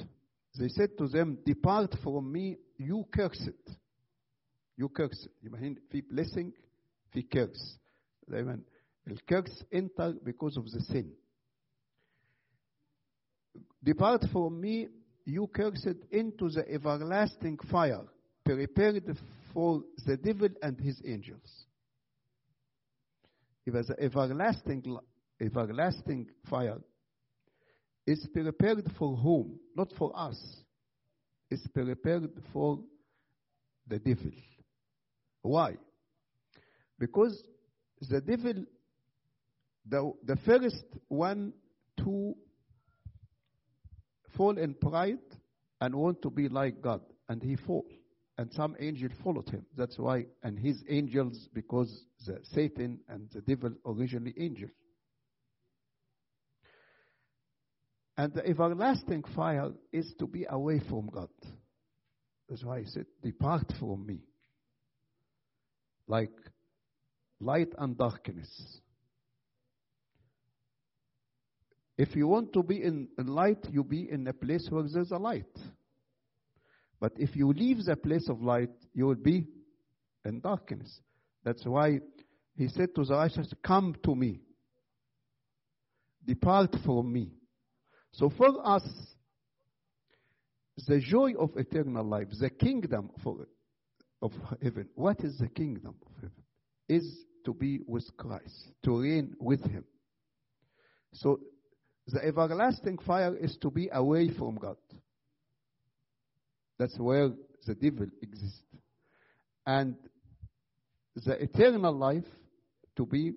they 0.59 0.68
said 0.68 0.96
to 0.99 1.09
them, 1.09 1.38
Depart 1.44 1.94
from 2.03 2.31
me, 2.31 2.57
you 2.79 3.07
cursed. 3.12 3.51
You 4.77 4.88
cursed. 4.88 5.29
يبقى 5.44 5.77
في 5.92 6.03
blessing, 6.03 6.53
في 7.12 7.23
curse. 7.29 7.79
دايما 8.29 8.61
الكرس 9.09 9.64
enter 9.73 10.12
because 10.25 10.57
of 10.57 10.64
the 10.70 10.81
sin. 10.81 11.12
Depart 13.83 14.25
from 14.33 14.61
me, 14.61 14.88
you 15.25 15.46
cursed, 15.49 15.96
into 16.11 16.49
the 16.51 16.64
everlasting 16.70 17.59
fire, 17.70 18.03
prepared 18.44 19.16
for 19.53 19.83
the 20.07 20.16
devil 20.16 20.49
and 20.62 20.79
his 20.79 21.01
angels. 21.05 21.66
It 23.66 23.73
was 23.73 23.87
the 23.88 24.01
everlasting, 24.01 24.99
everlasting 25.40 26.29
fire 26.49 26.79
is 28.06 28.28
prepared 28.32 28.89
for 28.98 29.15
whom? 29.15 29.60
Not 29.76 29.91
for 29.98 30.12
us. 30.15 30.38
It's 31.50 31.68
prepared 31.68 32.30
for 32.54 32.80
the 33.88 34.00
devil. 34.00 34.32
Why? 35.41 35.78
Because 36.98 37.44
the 38.02 38.22
devil, 38.22 38.65
the, 39.88 40.13
the 40.24 40.36
first 40.38 40.84
one 41.08 41.54
to 41.98 42.36
fall 44.36 44.58
in 44.58 44.74
pride 44.74 45.20
and 45.82 45.96
want 45.96 46.22
to 46.22 46.30
be 46.30 46.50
like 46.50 46.82
God, 46.82 47.02
and 47.30 47.41
he 47.41 47.56
fall. 47.56 47.86
And 48.38 48.52
some 48.52 48.76
angel 48.80 49.10
followed 49.24 49.50
him. 49.50 49.65
That's 49.78 49.98
why, 49.98 50.26
and 50.44 50.60
his 50.60 50.84
angels, 50.89 51.48
because 51.54 52.06
the 52.26 52.39
Satan 52.54 53.00
and 53.08 53.30
the 53.34 53.41
devil 53.41 53.72
originally 53.86 54.34
angels. 54.38 54.72
And 58.17 58.34
the 58.34 58.47
everlasting 58.47 59.23
fire 59.36 59.71
is 59.91 60.13
to 60.19 60.28
be 60.28 60.45
away 60.49 60.80
from 60.89 61.10
God. 61.12 61.30
That's 62.49 62.63
why 62.63 62.80
he 62.80 62.86
said, 62.86 63.06
Depart 63.21 63.73
from 63.80 64.06
me. 64.06 64.21
Like 66.08 66.32
light 67.39 67.73
and 67.78 67.97
darkness. 67.97 68.80
If 71.97 72.15
you 72.15 72.28
want 72.28 72.54
to 72.54 72.63
be 72.63 72.84
in, 72.84 73.08
light, 73.17 73.65
you 73.71 73.84
be 73.84 74.10
in 74.10 74.28
a 74.28 74.34
place 74.34 74.67
where 74.69 74.84
there's 74.84 75.12
a 75.12 75.17
light. 75.17 75.45
But 76.99 77.13
if 77.17 77.36
you 77.36 77.51
leave 77.51 77.86
the 77.86 77.95
place 77.95 78.28
of 78.30 78.41
light, 78.41 78.71
you 78.93 79.06
will 79.06 79.15
be 79.15 79.47
in 80.25 80.41
darkness. 80.41 80.99
That's 81.43 81.65
why 81.65 81.99
he 82.58 82.67
said 82.67 82.95
to 82.95 83.06
the 83.06 83.15
righteous, 83.15 83.51
Come 83.65 83.95
to 84.04 84.15
me. 84.15 84.41
Depart 86.25 86.75
from 86.84 87.13
me. 87.13 87.32
So 88.17 88.30
for 88.38 88.65
us, 88.65 88.84
the 90.88 90.99
joy 90.99 91.34
of 91.38 91.51
eternal 91.58 92.06
life, 92.06 92.28
the 92.39 92.49
kingdom 92.49 93.10
for, 93.23 93.47
of 94.21 94.32
heaven, 94.62 94.88
what 94.95 95.19
is 95.21 95.38
the 95.38 95.49
kingdom 95.49 95.95
of 96.06 96.13
heaven? 96.15 96.43
Is 96.88 97.25
to 97.45 97.54
be 97.54 97.82
with 97.86 98.06
Christ, 98.15 98.71
to 98.84 99.01
reign 99.01 99.36
with 99.39 99.62
Him. 99.69 99.84
So 101.13 101.39
the 102.08 102.23
everlasting 102.25 102.99
fire 102.99 103.36
is 103.36 103.58
to 103.62 103.69
be 103.69 103.89
away 103.91 104.30
from 104.30 104.56
God. 104.56 104.78
That's 106.78 106.97
where 106.97 107.32
the 107.65 107.75
devil 107.75 108.08
exists. 108.21 108.62
And 109.65 109.95
the 111.15 111.41
eternal 111.41 111.93
life 111.93 112.25
to 112.95 113.06
be 113.06 113.34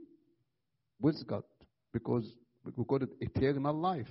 with 1.00 1.26
God, 1.26 1.44
because 1.92 2.30
we 2.76 2.84
call 2.84 3.02
it 3.02 3.10
eternal 3.20 3.74
life. 3.74 4.06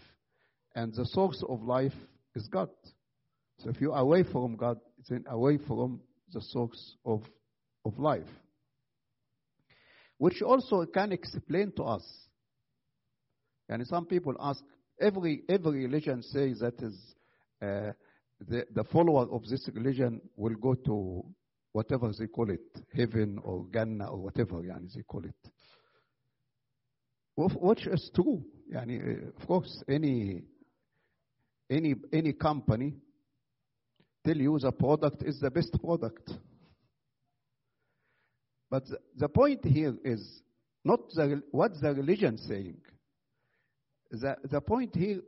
And 0.78 0.94
the 0.94 1.08
source 1.08 1.44
of 1.50 1.64
life 1.64 1.96
is 2.36 2.48
God. 2.50 2.70
So 3.58 3.72
if 3.72 3.82
you're 3.82 3.96
away 3.96 4.22
from 4.22 4.56
God, 4.56 4.78
it's 5.00 5.10
away 5.28 5.58
from 5.58 6.02
the 6.32 6.40
source 6.40 6.98
of, 7.04 7.24
of 7.84 7.98
life. 7.98 8.30
Which 10.20 10.44
also 10.44 10.86
can 10.86 11.14
explain 11.14 11.72
to 11.78 11.84
us. 11.84 12.04
And 13.68 13.88
some 13.88 14.06
people 14.06 14.36
ask, 14.40 14.64
every, 15.02 15.42
every 15.50 15.84
religion 15.88 16.22
says 16.22 16.60
that 16.60 16.80
is, 16.80 16.96
uh, 17.60 17.94
the, 18.48 18.68
the 18.72 18.84
follower 18.92 19.28
of 19.32 19.48
this 19.50 19.68
religion 19.74 20.22
will 20.36 20.54
go 20.54 20.76
to 20.76 21.26
whatever 21.72 22.12
they 22.20 22.28
call 22.28 22.52
it, 22.52 22.86
heaven 22.96 23.40
or 23.44 23.66
Jannah 23.74 24.12
or 24.12 24.20
whatever 24.20 24.58
yani, 24.58 24.94
they 24.94 25.02
call 25.02 25.24
it. 25.26 25.52
Which 27.36 27.88
is 27.88 28.12
true. 28.14 28.44
Yani, 28.72 29.36
of 29.36 29.48
course, 29.48 29.84
any, 29.90 30.44
any, 31.70 31.96
any 32.14 32.34
company 32.34 32.94
tell 34.26 34.38
you 34.38 34.60
the 34.60 34.72
product 34.72 35.24
is 35.24 35.40
the 35.40 35.50
best 35.52 35.78
product. 35.82 36.32
But 38.70 38.86
the, 38.88 38.98
the 39.16 39.30
point 39.30 39.64
here 39.64 39.96
is 40.04 40.42
not 40.84 41.00
the, 41.14 41.42
what 41.52 41.80
the 41.82 41.94
religion 41.94 42.38
saying. 42.38 42.82
The, 44.12 44.36
the 44.44 44.62
point 44.62 44.96
here, 44.96 45.22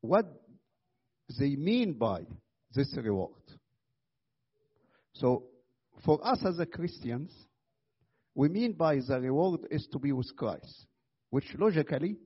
what 0.00 0.26
they 1.38 1.56
mean 1.56 1.94
by 1.94 2.22
this 2.74 2.94
reward. 2.96 3.32
So, 5.14 5.44
for 6.04 6.24
us 6.26 6.44
as 6.44 6.60
Christians, 6.72 7.32
we 8.34 8.48
mean 8.48 8.72
by 8.72 8.96
the 8.96 9.20
reward 9.20 9.60
is 9.70 9.86
to 9.92 9.98
be 9.98 10.12
with 10.12 10.34
Christ, 10.36 10.86
which 11.30 11.54
logically, 11.58 12.16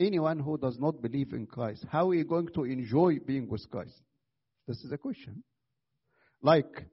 anyone 0.00 0.40
who 0.40 0.58
does 0.58 0.78
not 0.78 1.00
believe 1.02 1.32
in 1.32 1.46
Christ, 1.46 1.84
how 1.90 2.10
are 2.10 2.14
you 2.14 2.24
going 2.24 2.48
to 2.54 2.64
enjoy 2.64 3.18
being 3.18 3.48
with 3.48 3.68
Christ? 3.70 4.00
This 4.66 4.78
is 4.84 4.92
a 4.92 4.98
question. 4.98 5.42
Like, 6.42 6.84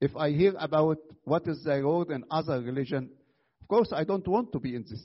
if 0.00 0.14
I 0.16 0.30
hear 0.30 0.54
about 0.58 0.98
what 1.24 1.46
is 1.46 1.62
the 1.64 1.72
reward 1.72 2.10
in 2.10 2.24
other 2.30 2.60
religion, 2.60 3.10
of 3.62 3.68
course 3.68 3.92
I 3.92 4.04
don't 4.04 4.26
want 4.26 4.52
to 4.52 4.60
be 4.60 4.74
in 4.74 4.82
this. 4.82 5.02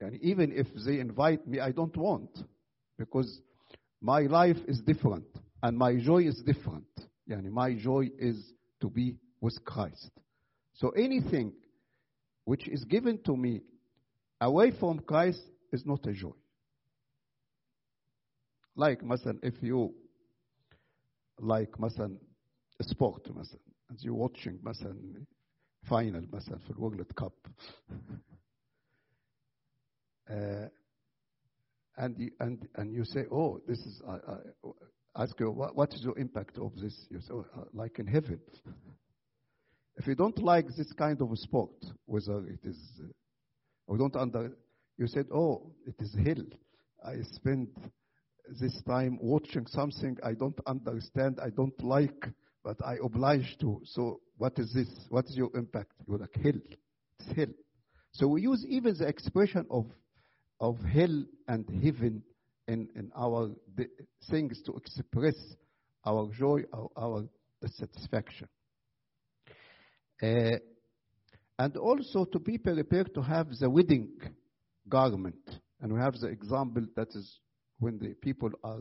And 0.00 0.20
even 0.22 0.52
if 0.52 0.66
they 0.84 0.98
invite 0.98 1.46
me, 1.46 1.60
I 1.60 1.72
don't 1.72 1.96
want 1.96 2.30
because 2.98 3.40
my 4.00 4.22
life 4.22 4.58
is 4.66 4.80
different 4.80 5.26
and 5.62 5.76
my 5.76 5.96
joy 5.96 6.24
is 6.24 6.42
different. 6.44 6.84
Yani 7.28 7.50
my 7.50 7.74
joy 7.74 8.10
is 8.18 8.52
to 8.80 8.90
be 8.90 9.16
with 9.40 9.64
Christ. 9.64 10.10
So 10.74 10.90
anything 10.90 11.52
which 12.44 12.68
is 12.68 12.84
given 12.84 13.18
to 13.24 13.36
me 13.36 13.62
away 14.39 14.71
from 14.71 14.99
Christ 14.99 15.41
is 15.71 15.85
not 15.85 16.05
a 16.07 16.13
joy. 16.13 16.33
Like, 18.75 19.03
مثلا, 19.03 19.39
if 19.43 19.61
you 19.61 19.93
like, 21.39 21.71
مثلا, 21.79 22.17
sport, 22.81 23.27
مثلا, 23.35 23.59
and 23.89 23.99
you're 24.01 24.13
watching, 24.13 24.59
مثلا, 24.63 25.25
final, 25.89 26.27
مثلا, 26.31 26.57
في 26.57 26.73
World 26.77 27.15
Cup. 27.15 27.33
Uh, 30.29 30.67
and 31.97 32.17
you, 32.17 32.31
and 32.39 32.67
and 32.75 32.93
you 32.93 33.03
say, 33.03 33.25
oh, 33.31 33.59
this 33.67 33.79
is. 33.79 34.01
I, 34.07 34.13
I 34.13 35.23
ask 35.23 35.37
you, 35.39 35.51
what, 35.51 35.75
what 35.75 35.93
is 35.93 36.01
your 36.03 36.17
impact 36.17 36.57
of 36.57 36.73
this? 36.77 37.05
You 37.09 37.19
say, 37.19 37.33
oh, 37.33 37.45
like 37.73 37.99
in 37.99 38.07
heaven. 38.07 38.39
if 39.97 40.07
you 40.07 40.15
don't 40.15 40.41
like 40.41 40.67
this 40.77 40.91
kind 40.93 41.21
of 41.21 41.37
sport, 41.37 41.75
whether 42.05 42.47
it 42.47 42.61
is, 42.63 42.77
or 43.86 43.96
don't 43.96 44.16
under, 44.16 44.52
you 44.98 45.06
said, 45.06 45.26
oh, 45.32 45.70
it 45.86 45.94
is 46.00 46.14
hell. 46.24 46.44
I 47.04 47.22
spend 47.32 47.68
this 48.60 48.80
time 48.86 49.18
watching 49.20 49.66
something 49.66 50.16
I 50.22 50.32
don't 50.32 50.58
understand, 50.66 51.38
I 51.42 51.50
don't 51.50 51.82
like, 51.82 52.26
but 52.64 52.76
I 52.84 52.96
obliged 53.02 53.60
to. 53.60 53.80
So 53.84 54.20
what 54.38 54.58
is 54.58 54.72
this? 54.72 54.88
What 55.08 55.26
is 55.26 55.36
your 55.36 55.50
impact? 55.54 55.92
You're 56.08 56.18
like 56.18 56.36
hell. 56.42 56.60
It's 57.20 57.36
hell. 57.36 57.54
So 58.12 58.28
we 58.28 58.42
use 58.42 58.64
even 58.68 58.96
the 58.98 59.06
expression 59.06 59.66
of 59.70 59.86
of 60.60 60.78
hell 60.84 61.24
and 61.48 61.68
heaven 61.84 62.22
in, 62.66 62.88
in 62.96 63.10
our 63.16 63.50
things 64.30 64.62
to 64.66 64.72
express 64.74 65.34
our 66.04 66.30
joy, 66.38 66.62
our, 66.72 66.88
our 66.96 67.24
satisfaction. 67.66 68.48
Uh, 70.22 70.56
and 71.58 71.76
also 71.76 72.24
to 72.24 72.38
be 72.38 72.58
prepared 72.58 73.14
to 73.14 73.22
have 73.22 73.48
the 73.58 73.68
wedding 73.68 74.10
garment. 74.88 75.60
And 75.80 75.92
we 75.92 76.00
have 76.00 76.14
the 76.20 76.28
example 76.28 76.86
that 76.96 77.08
is 77.14 77.40
when 77.78 77.98
the 77.98 78.14
people 78.14 78.50
are 78.62 78.80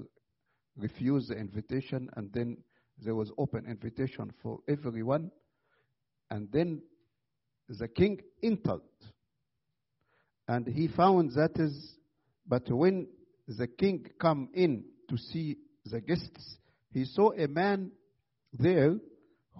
refused 0.77 1.29
the 1.29 1.35
invitation 1.35 2.09
and 2.15 2.31
then 2.33 2.57
there 3.01 3.15
was 3.15 3.31
open 3.37 3.65
invitation 3.65 4.31
for 4.41 4.59
everyone 4.67 5.31
and 6.29 6.49
then 6.51 6.81
the 7.69 7.87
king 7.87 8.19
entered 8.43 8.81
and 10.47 10.67
he 10.67 10.87
found 10.87 11.31
that 11.31 11.51
is 11.57 11.95
but 12.47 12.69
when 12.69 13.07
the 13.47 13.67
king 13.67 14.05
come 14.19 14.49
in 14.53 14.83
to 15.09 15.17
see 15.17 15.57
the 15.85 16.01
guests 16.01 16.57
he 16.91 17.05
saw 17.05 17.31
a 17.31 17.47
man 17.47 17.91
there 18.53 18.95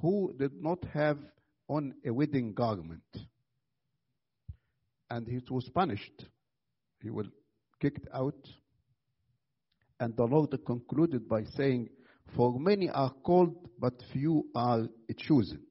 who 0.02 0.34
did 0.38 0.52
not 0.62 0.84
have 0.94 1.18
on 1.68 1.94
a 2.06 2.12
wedding 2.12 2.54
garment 2.54 3.02
and 5.10 5.28
he 5.28 5.40
was 5.50 5.70
punished 5.74 6.26
he 7.02 7.10
was 7.10 7.28
kicked 7.82 8.08
out 8.14 8.48
and 10.00 10.16
the 10.18 10.24
lord 10.24 10.54
concluded 10.66 11.28
by 11.28 11.44
saying 11.56 11.88
for 12.36 12.60
many 12.60 12.90
are 12.90 13.12
called 13.24 13.56
but 13.80 13.94
few 14.12 14.46
are 14.56 14.88
chosen 15.18 15.62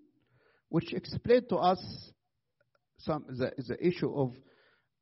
which 0.69 0.93
explained 0.93 1.49
to 1.49 1.57
us 1.57 2.13
some 2.99 3.25
the, 3.29 3.53
the 3.69 3.87
issue 3.87 4.13
of 4.15 4.33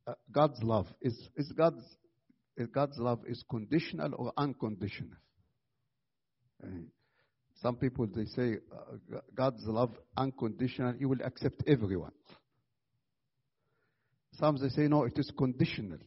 uh, 0.06 0.14
God's 0.30 0.62
love. 0.62 0.86
Is, 1.00 1.16
is 1.36 1.52
God's, 1.52 1.84
is 2.56 2.68
God's 2.68 2.98
love 2.98 3.20
is 3.26 3.44
conditional 3.48 4.12
or 4.14 4.32
unconditional? 4.36 5.16
Uh, 6.62 6.68
some 7.62 7.76
people 7.76 8.08
they 8.08 8.24
say 8.26 8.56
uh, 8.72 9.18
God's 9.34 9.62
love 9.66 9.94
unconditional. 10.16 10.94
He 10.98 11.06
will 11.06 11.22
accept 11.24 11.62
everyone. 11.66 12.12
Some 14.32 14.58
they 14.60 14.68
say 14.68 14.88
no, 14.88 15.04
it 15.04 15.16
is 15.16 15.30
conditional 15.38 15.98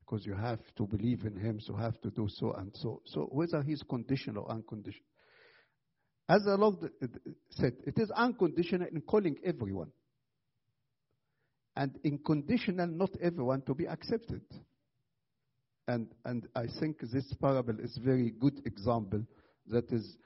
because 0.00 0.24
you 0.24 0.34
have 0.34 0.60
to 0.76 0.86
believe 0.86 1.24
in 1.24 1.36
Him, 1.36 1.58
so 1.60 1.74
have 1.74 2.00
to 2.02 2.10
do 2.10 2.28
so 2.28 2.52
and 2.52 2.70
so. 2.74 3.02
So 3.06 3.22
whether 3.32 3.62
He's 3.62 3.82
conditional 3.88 4.44
or 4.44 4.52
unconditional, 4.52 5.06
as 6.28 6.42
the 6.44 6.56
Lord 6.56 6.76
said, 7.50 7.72
it 7.86 7.98
is 7.98 8.10
unconditional 8.12 8.86
in 8.92 9.00
calling 9.00 9.36
everyone 9.44 9.90
and 11.76 11.98
in 12.04 12.18
conditional 12.18 12.86
not 12.86 13.10
everyone 13.20 13.62
to 13.62 13.74
be 13.74 13.86
accepted. 13.86 14.42
And, 15.86 16.08
and 16.24 16.46
I 16.54 16.64
think 16.80 17.00
this 17.00 17.30
parable 17.40 17.78
is 17.80 17.98
very 18.02 18.30
good 18.30 18.62
example 18.64 19.22
that 19.66 19.90
is 19.92 20.16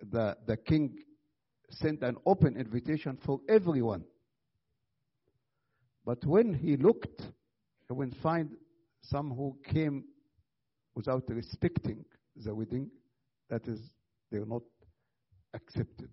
the, 0.00 0.36
the 0.46 0.56
king 0.56 0.98
sent 1.70 2.02
an 2.02 2.16
open 2.26 2.56
invitation 2.56 3.18
for 3.24 3.40
everyone. 3.48 4.04
But 6.04 6.24
when 6.24 6.54
he 6.54 6.76
looked, 6.76 7.22
he 7.88 7.92
would 7.92 8.14
find 8.22 8.50
some 9.02 9.30
who 9.30 9.56
came 9.64 10.04
without 10.94 11.24
respecting 11.28 12.04
the 12.44 12.54
wedding, 12.54 12.90
that 13.50 13.66
is, 13.66 13.80
they 14.30 14.38
were 14.38 14.46
not 14.46 14.62
accepted. 15.54 16.10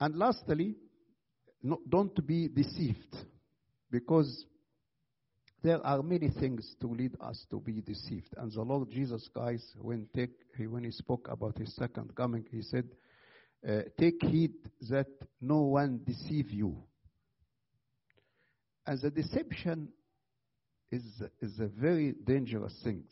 And 0.00 0.16
lastly, 0.16 0.76
no, 1.62 1.80
don't 1.88 2.26
be 2.26 2.48
deceived 2.48 3.16
because 3.90 4.46
there 5.62 5.84
are 5.84 6.02
many 6.02 6.28
things 6.28 6.76
to 6.80 6.86
lead 6.86 7.16
us 7.20 7.44
to 7.50 7.58
be 7.60 7.80
deceived. 7.80 8.28
And 8.36 8.52
the 8.52 8.62
Lord 8.62 8.90
Jesus 8.90 9.28
Christ, 9.34 9.64
when, 9.80 10.06
take, 10.14 10.30
when 10.56 10.84
he 10.84 10.90
spoke 10.92 11.28
about 11.28 11.58
his 11.58 11.74
second 11.74 12.14
coming, 12.14 12.44
he 12.50 12.62
said, 12.62 12.88
uh, 13.68 13.82
Take 13.98 14.22
heed 14.22 14.52
that 14.88 15.08
no 15.40 15.62
one 15.62 16.00
deceive 16.04 16.50
you. 16.50 16.76
And 18.86 19.00
the 19.00 19.10
deception 19.10 19.88
is, 20.92 21.02
is 21.42 21.58
a 21.58 21.66
very 21.66 22.14
dangerous 22.24 22.74
thing. 22.84 23.04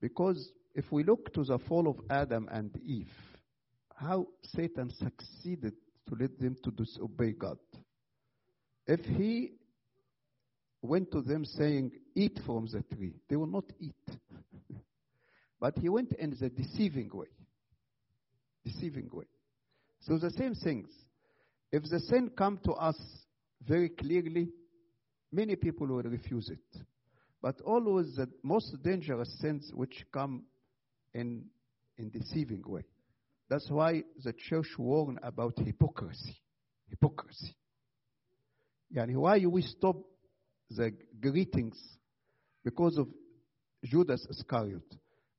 Because 0.00 0.52
if 0.74 0.92
we 0.92 1.02
look 1.02 1.32
to 1.32 1.44
the 1.44 1.58
fall 1.58 1.88
of 1.88 1.96
Adam 2.10 2.48
and 2.52 2.78
Eve, 2.84 3.10
how 3.96 4.26
Satan 4.54 4.90
succeeded 4.90 5.72
to 6.08 6.14
lead 6.14 6.38
them 6.38 6.56
to 6.62 6.70
disobey 6.70 7.32
God. 7.32 7.58
If 8.86 9.00
he 9.04 9.52
went 10.82 11.10
to 11.12 11.22
them 11.22 11.44
saying, 11.44 11.92
Eat 12.14 12.38
from 12.46 12.66
the 12.66 12.82
tree, 12.94 13.14
they 13.28 13.36
will 13.36 13.46
not 13.46 13.64
eat. 13.80 13.94
but 15.60 15.76
he 15.78 15.88
went 15.88 16.12
in 16.12 16.36
the 16.38 16.48
deceiving 16.48 17.10
way. 17.12 17.26
Deceiving 18.64 19.08
way. 19.12 19.26
So 20.00 20.18
the 20.18 20.30
same 20.30 20.54
things. 20.54 20.88
If 21.70 21.84
the 21.84 22.00
sin 22.00 22.30
come 22.36 22.58
to 22.64 22.72
us 22.72 22.96
very 23.66 23.88
clearly, 23.88 24.48
many 25.32 25.56
people 25.56 25.86
will 25.86 26.02
refuse 26.02 26.48
it. 26.48 26.82
But 27.42 27.60
always 27.60 28.16
the 28.16 28.28
most 28.42 28.74
dangerous 28.82 29.32
sins 29.40 29.70
which 29.74 30.04
come 30.12 30.44
in 31.14 31.44
in 31.98 32.10
deceiving 32.10 32.62
way. 32.66 32.82
That's 33.48 33.68
why 33.70 34.02
the 34.22 34.32
church 34.32 34.66
warned 34.78 35.18
about 35.22 35.54
hypocrisy. 35.58 36.36
Hypocrisy. 36.88 37.56
Yani 38.94 39.16
why 39.16 39.44
we 39.46 39.62
stop 39.62 39.96
the 40.70 40.92
greetings 41.20 41.78
because 42.64 42.98
of 42.98 43.08
Judas 43.84 44.26
Iscariot. 44.30 44.94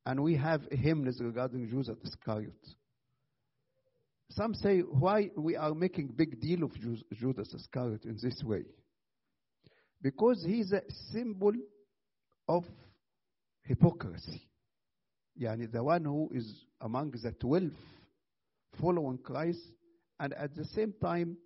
And 0.06 0.24
we 0.24 0.36
have 0.36 0.62
hymns 0.72 1.20
regarding 1.22 1.70
Judas 1.70 1.98
Iscariot. 2.04 2.68
Some 4.32 4.54
say 4.54 4.80
why 4.80 5.32
we 5.36 5.56
are 5.56 5.74
making 5.74 6.14
big 6.16 6.40
deal 6.40 6.64
of 6.64 6.72
Judas 7.14 7.54
Iscariot 7.54 8.06
in 8.06 8.18
this 8.22 8.42
way. 8.44 8.64
Because 10.02 10.44
he's 10.46 10.72
a 10.72 10.82
symbol 11.12 11.52
of 12.48 12.64
hypocrisy. 13.64 14.42
Yani 15.40 15.72
the 15.72 15.84
one 15.84 16.06
who 16.06 16.30
is 16.34 16.66
among 16.82 17.12
the 17.12 17.32
twelve 17.34 17.72
following 18.80 19.18
Christ, 19.18 19.60
and 20.20 20.34
at 20.34 20.56
the 20.56 20.66
same 20.66 20.94
time, 21.02 21.38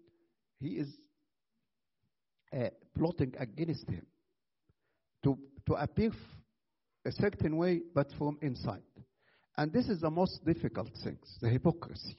he 0.60 0.70
is 0.70 0.88
uh, 2.54 2.70
plotting 2.98 3.34
against 3.40 3.90
him 3.90 4.06
to, 5.24 5.38
to 5.66 5.74
appear 5.74 6.12
a 7.06 7.12
certain 7.12 7.58
way, 7.58 7.82
but 7.94 8.08
from 8.18 8.38
inside. 8.42 8.82
And 9.58 9.72
this 9.72 9.88
is 9.88 10.02
the 10.02 10.10
most 10.10 10.44
difficult 10.46 10.90
thing 11.04 11.18
the 11.42 11.50
hypocrisy. 11.50 12.18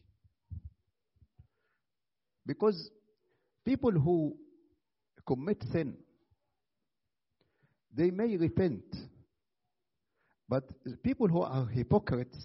Because 2.47 2.91
people 3.65 3.91
who 3.91 4.37
commit 5.27 5.63
sin, 5.73 5.97
they 7.93 8.11
may 8.11 8.37
repent. 8.37 8.85
But 10.49 10.65
people 11.03 11.27
who 11.27 11.41
are 11.41 11.67
hypocrites, 11.67 12.37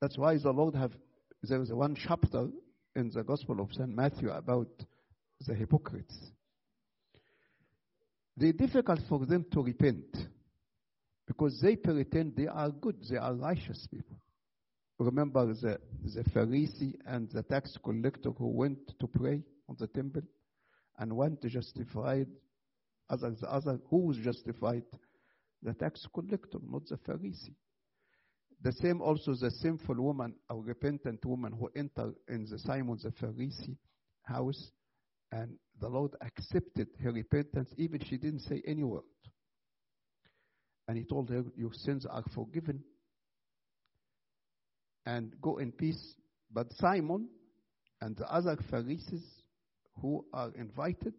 that's 0.00 0.18
why 0.18 0.36
the 0.36 0.52
Lord 0.52 0.74
have 0.74 0.92
there 1.42 1.62
is 1.62 1.72
one 1.72 1.94
chapter 1.94 2.48
in 2.96 3.10
the 3.10 3.22
Gospel 3.22 3.60
of 3.60 3.72
St. 3.72 3.88
Matthew 3.88 4.30
about 4.30 4.68
the 5.46 5.54
hypocrites. 5.54 6.14
They 8.36 8.52
difficult 8.52 9.00
for 9.08 9.24
them 9.24 9.46
to 9.52 9.62
repent 9.62 10.14
because 11.26 11.58
they 11.60 11.76
pretend 11.76 12.36
they 12.36 12.46
are 12.46 12.70
good, 12.70 12.96
they 13.08 13.16
are 13.16 13.34
righteous 13.34 13.86
people. 13.90 14.16
Remember 14.98 15.46
the, 15.46 15.78
the 16.04 16.22
Pharisee 16.24 16.94
and 17.06 17.30
the 17.30 17.42
tax 17.42 17.76
collector 17.82 18.30
who 18.30 18.48
went 18.48 18.78
to 18.98 19.06
pray 19.06 19.42
on 19.68 19.76
the 19.78 19.86
temple 19.86 20.22
and 20.98 21.14
one 21.14 21.36
justified, 21.46 22.28
other, 23.10 23.34
the 23.40 23.52
other 23.52 23.78
who 23.88 24.06
was 24.06 24.16
justified? 24.18 24.84
The 25.62 25.74
tax 25.74 26.06
collector, 26.14 26.58
not 26.62 26.86
the 26.86 26.96
Pharisee. 26.96 27.54
The 28.62 28.72
same 28.72 29.00
also 29.02 29.34
the 29.34 29.50
sinful 29.50 29.96
woman 29.96 30.34
or 30.48 30.62
repentant 30.62 31.24
woman 31.24 31.52
who 31.52 31.70
entered 31.76 32.14
in 32.28 32.46
the 32.50 32.58
Simon 32.58 32.98
the 33.02 33.10
Pharisee 33.10 33.76
house 34.22 34.70
and 35.32 35.56
the 35.80 35.88
Lord 35.88 36.12
accepted 36.20 36.88
her 37.02 37.12
repentance, 37.12 37.70
even 37.76 38.00
she 38.00 38.16
didn't 38.16 38.40
say 38.40 38.62
any 38.66 38.84
word. 38.84 39.02
And 40.88 40.96
he 40.96 41.04
told 41.04 41.30
her, 41.30 41.44
Your 41.56 41.72
sins 41.72 42.06
are 42.06 42.22
forgiven 42.34 42.82
and 45.04 45.34
go 45.40 45.58
in 45.58 45.72
peace. 45.72 46.14
But 46.52 46.72
Simon 46.74 47.28
and 48.00 48.16
the 48.16 48.32
other 48.32 48.56
Pharisees 48.70 49.24
who 50.00 50.24
are 50.32 50.52
invited, 50.54 51.14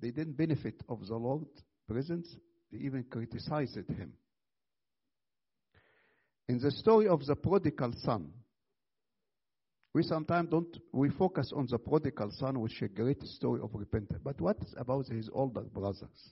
they 0.00 0.10
didn't 0.10 0.36
benefit 0.36 0.82
of 0.88 1.06
the 1.06 1.16
Lord's 1.16 1.62
presence, 1.88 2.36
they 2.72 2.78
even 2.78 3.04
criticized 3.04 3.76
him. 3.76 4.12
In 6.48 6.58
the 6.58 6.70
story 6.72 7.06
of 7.06 7.24
the 7.26 7.36
prodigal 7.36 7.92
son, 8.02 8.32
we 9.92 10.02
sometimes 10.02 10.50
don't, 10.50 10.78
we 10.92 11.10
focus 11.10 11.52
on 11.54 11.66
the 11.68 11.78
prodigal 11.78 12.30
son, 12.30 12.60
which 12.60 12.76
is 12.76 12.82
a 12.82 12.88
great 12.88 13.22
story 13.24 13.60
of 13.60 13.70
repentance. 13.74 14.20
But 14.22 14.40
what 14.40 14.58
about 14.76 15.08
his 15.08 15.28
older 15.32 15.62
brothers? 15.62 16.30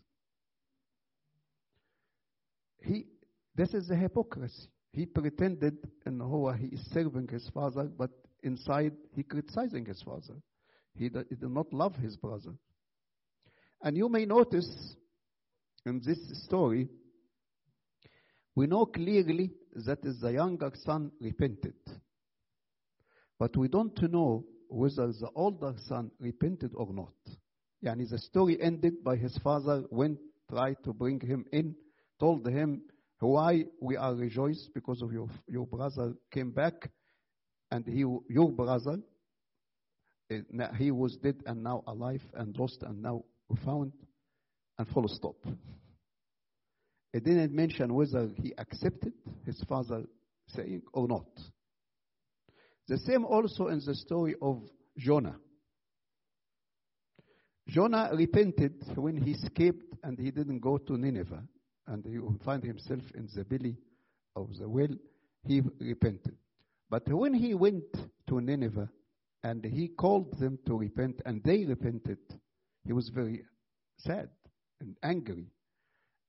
He, 2.81 3.07
this 3.57 3.75
is 3.75 3.89
the 3.89 3.97
hypocrisy. 3.97 4.69
He 4.93 5.07
pretended 5.07 5.77
in 6.07 6.21
who 6.21 6.51
he 6.53 6.69
is 6.69 6.81
serving 6.93 7.29
his 7.29 7.49
father, 7.53 7.85
but 7.85 8.11
inside 8.43 8.93
he 9.15 9.25
criticizing 9.25 9.87
his 9.87 10.03
father. 10.03 10.35
He, 10.95 11.11
he 11.29 11.37
did 11.37 11.51
not 11.51 11.73
love 11.73 11.97
his 11.97 12.17
brother. 12.17 12.53
And 13.83 13.97
you 13.97 14.09
may 14.09 14.25
notice 14.25 14.97
in 15.85 16.01
this 16.05 16.19
story, 16.45 16.89
we 18.55 18.67
know 18.67 18.87
clearly 18.87 19.53
that 19.75 20.03
the 20.03 20.33
younger 20.33 20.73
son 20.85 21.11
repented. 21.21 21.75
But 23.39 23.57
we 23.57 23.69
don't 23.69 24.01
know 24.11 24.45
whether 24.69 25.07
the 25.09 25.31
older 25.35 25.75
son 25.87 26.11
repented 26.19 26.73
or 26.75 26.93
not. 26.93 27.15
Yani 27.85 28.09
the 28.09 28.19
story 28.19 28.61
ended 28.61 29.05
by 29.05 29.17
his 29.17 29.37
father 29.39 29.85
went, 29.91 30.19
tried 30.51 30.77
to 30.85 30.93
bring 30.93 31.21
him 31.21 31.45
in, 31.53 31.75
told 32.19 32.47
him 32.47 32.83
why 33.21 33.65
we 33.81 33.97
are 33.97 34.15
rejoiced 34.15 34.71
because 34.75 35.03
of 35.03 35.13
your, 35.13 35.29
your 35.49 35.67
brother 35.67 36.15
came 36.33 36.51
back 36.51 36.91
and 37.71 37.87
he, 37.87 37.99
your 38.01 38.51
brother, 38.51 38.99
eh, 40.31 40.41
he 40.77 40.91
was 40.91 41.17
dead 41.17 41.37
and 41.47 41.63
now 41.63 41.83
alive 41.87 42.23
and 42.35 42.57
lost 42.57 42.83
and 42.83 43.03
now 43.03 43.25
found 43.65 43.93
and 44.79 44.89
full 44.89 45.09
stop. 45.09 45.37
It 47.13 47.25
didn't 47.25 47.53
mention 47.53 47.95
whether 47.95 48.29
he 48.37 48.53
accepted 48.59 49.13
his 49.47 49.63
father 49.69 50.05
saying 50.49 50.83
or 50.93 51.09
not. 51.09 51.27
The 52.89 52.99
same 52.99 53.27
also 53.27 53.69
in 53.69 53.81
the 53.85 53.95
story 53.95 54.35
of 54.41 54.63
Jonah. 54.97 55.37
Jonah 57.69 58.11
repented 58.15 58.83
when 58.97 59.19
he 59.19 59.33
escaped 59.33 59.95
and 60.03 60.19
he 60.19 60.31
didn't 60.31 60.61
go 60.61 60.79
to 60.79 60.97
Nineveh 60.97 61.45
and 61.87 62.05
he 62.05 62.19
found 62.45 62.65
himself 62.65 63.03
in 63.15 63.29
the 63.35 63.45
belly 63.45 63.77
of 64.35 64.49
the 64.59 64.67
whale. 64.67 64.97
He 65.45 65.61
repented. 65.79 66.37
But 66.89 67.07
when 67.09 67.35
he 67.35 67.55
went 67.55 67.85
to 68.29 68.41
Nineveh 68.41 68.89
and 69.45 69.63
he 69.63 69.89
called 69.89 70.39
them 70.39 70.59
to 70.67 70.79
repent 70.79 71.21
and 71.27 71.43
they 71.45 71.67
repented, 71.67 72.19
he 72.85 72.95
was 72.95 73.11
very 73.11 73.43
sad 73.99 74.31
and 74.81 74.97
angry 75.03 75.49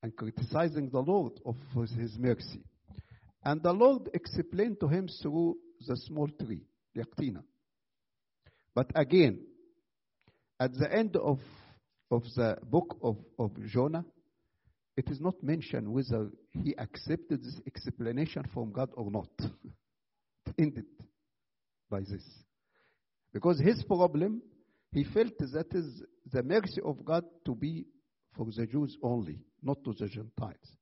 and 0.03 0.13
criticizing 0.13 0.89
the 0.89 0.99
Lord 0.99 1.39
of 1.45 1.55
his 1.73 2.17
mercy. 2.19 2.65
And 3.45 3.63
the 3.63 3.71
Lord 3.71 4.09
explained 4.13 4.81
to 4.81 4.89
him 4.89 5.07
through 5.21 5.55
the 5.87 5.95
small 5.97 6.27
tree, 6.27 6.61
the 6.93 7.03
Yaqtina. 7.03 7.43
But 8.73 8.91
again, 8.95 9.39
at 10.59 10.73
the 10.73 10.91
end 10.93 11.15
of, 11.15 11.39
of 12.11 12.23
the 12.35 12.57
book 12.63 12.97
of, 13.01 13.17
of 13.37 13.51
Jonah, 13.67 14.05
it 14.97 15.09
is 15.09 15.21
not 15.21 15.41
mentioned 15.41 15.87
whether 15.87 16.29
he 16.51 16.75
accepted 16.77 17.41
this 17.41 17.59
explanation 17.65 18.43
from 18.53 18.71
God 18.71 18.89
or 18.95 19.09
not. 19.09 19.29
it 20.45 20.55
ended 20.57 20.85
by 21.89 22.01
this. 22.01 22.23
Because 23.33 23.59
his 23.59 23.83
problem, 23.83 24.41
he 24.91 25.03
felt 25.05 25.37
that 25.37 25.73
is 25.73 26.03
the 26.31 26.43
mercy 26.43 26.81
of 26.83 27.05
God 27.05 27.23
to 27.45 27.55
be 27.55 27.85
for 28.35 28.45
the 28.45 28.65
Jews 28.65 28.97
only, 29.01 29.39
not 29.61 29.83
to 29.83 29.93
the 29.93 30.07
Gentiles. 30.07 30.75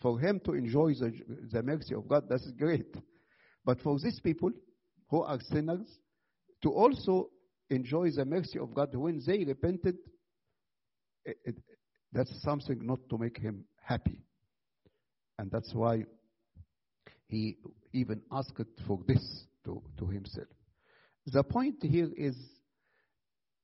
For 0.00 0.20
him 0.20 0.40
to 0.44 0.52
enjoy 0.52 0.94
the, 0.94 1.12
the 1.50 1.62
mercy 1.62 1.94
of 1.94 2.06
God, 2.06 2.24
that's 2.28 2.50
great. 2.52 2.94
But 3.64 3.80
for 3.80 3.98
these 3.98 4.20
people 4.20 4.50
who 5.08 5.22
are 5.22 5.38
sinners, 5.40 5.86
to 6.62 6.70
also 6.70 7.30
enjoy 7.70 8.10
the 8.10 8.24
mercy 8.24 8.58
of 8.58 8.74
God 8.74 8.94
when 8.94 9.22
they 9.26 9.44
repented, 9.44 9.96
it, 11.24 11.38
it, 11.44 11.56
that's 12.12 12.42
something 12.42 12.78
not 12.86 13.00
to 13.10 13.18
make 13.18 13.38
him 13.38 13.64
happy. 13.82 14.18
And 15.38 15.50
that's 15.50 15.72
why 15.74 16.04
he 17.28 17.56
even 17.92 18.22
asked 18.30 18.60
for 18.86 19.00
this 19.06 19.44
to, 19.64 19.82
to 19.98 20.06
himself. 20.06 20.48
The 21.26 21.42
point 21.42 21.76
here 21.82 22.10
is 22.16 22.36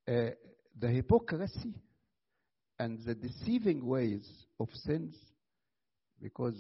uh, 0.09 0.31
the 0.79 0.89
hypocrisy 0.89 1.75
and 2.79 2.99
the 3.05 3.15
deceiving 3.15 3.85
ways 3.85 4.27
of 4.59 4.69
sins 4.73 5.15
because 6.23 6.55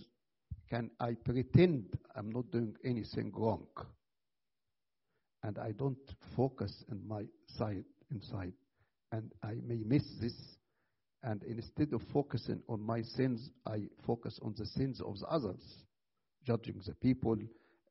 can 0.70 0.90
I 1.00 1.14
pretend 1.24 1.98
I'm 2.14 2.30
not 2.30 2.50
doing 2.52 2.76
anything 2.84 3.32
wrong? 3.34 3.66
And 5.42 5.58
I 5.58 5.72
don't 5.72 5.98
focus 6.36 6.84
in 6.90 7.06
my 7.06 7.24
side 7.58 7.84
inside. 8.10 8.52
And 9.12 9.32
I 9.42 9.54
may 9.66 9.82
miss 9.84 10.04
this. 10.20 10.34
And 11.22 11.42
instead 11.42 11.92
of 11.92 12.02
focusing 12.12 12.62
on 12.68 12.80
my 12.80 13.02
sins 13.02 13.50
I 13.66 13.88
focus 14.06 14.38
on 14.42 14.54
the 14.56 14.64
sins 14.64 15.00
of 15.00 15.18
the 15.18 15.26
others 15.26 15.60
judging 16.46 16.80
the 16.86 16.94
people 16.94 17.36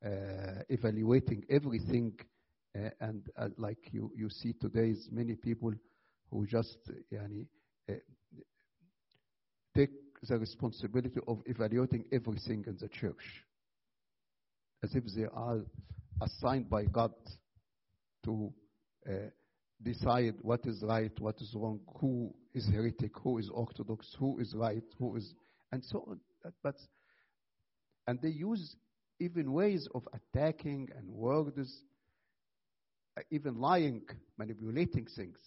uh, 0.04 0.64
evaluating 0.70 1.44
everything. 1.50 2.14
Uh, 2.76 2.90
and 3.02 3.30
uh, 3.38 3.50
like 3.58 3.90
you, 3.92 4.12
you 4.16 4.30
see 4.30 4.54
today's 4.54 5.10
many 5.12 5.36
people 5.36 5.74
who 6.32 6.46
just 6.46 6.78
uh, 6.90 7.94
take 9.76 9.92
the 10.28 10.38
responsibility 10.38 11.20
of 11.28 11.42
evaluating 11.46 12.06
everything 12.12 12.64
in 12.68 12.78
the 12.80 12.88
church 12.90 13.44
as 14.84 14.96
if 14.96 15.04
they 15.16 15.26
are 15.34 15.60
assigned 16.22 16.70
by 16.70 16.86
God 16.86 17.14
to 18.26 18.52
uh, 19.08 19.14
decide 19.82 20.36
what 20.42 20.66
is 20.66 20.84
right, 20.84 21.12
what 21.20 21.40
is 21.42 21.54
wrong, 21.56 21.80
who 22.00 22.34
is 22.54 22.68
heretic, 22.68 23.12
who 23.22 23.38
is 23.38 23.50
orthodox, 23.50 24.16
who 24.20 24.40
is 24.40 24.54
right, 24.56 24.84
who 24.98 25.16
is, 25.16 25.34
and 25.72 25.84
so 25.84 26.06
on. 26.08 26.20
But 26.64 26.76
and 28.08 28.20
they 28.22 28.30
use 28.30 28.76
even 29.20 29.52
ways 29.52 29.88
of 29.94 30.08
attacking 30.14 30.90
and 30.98 31.08
words, 31.10 31.84
even 33.32 33.60
lying, 33.60 34.02
manipulating 34.38 35.08
things. 35.16 35.40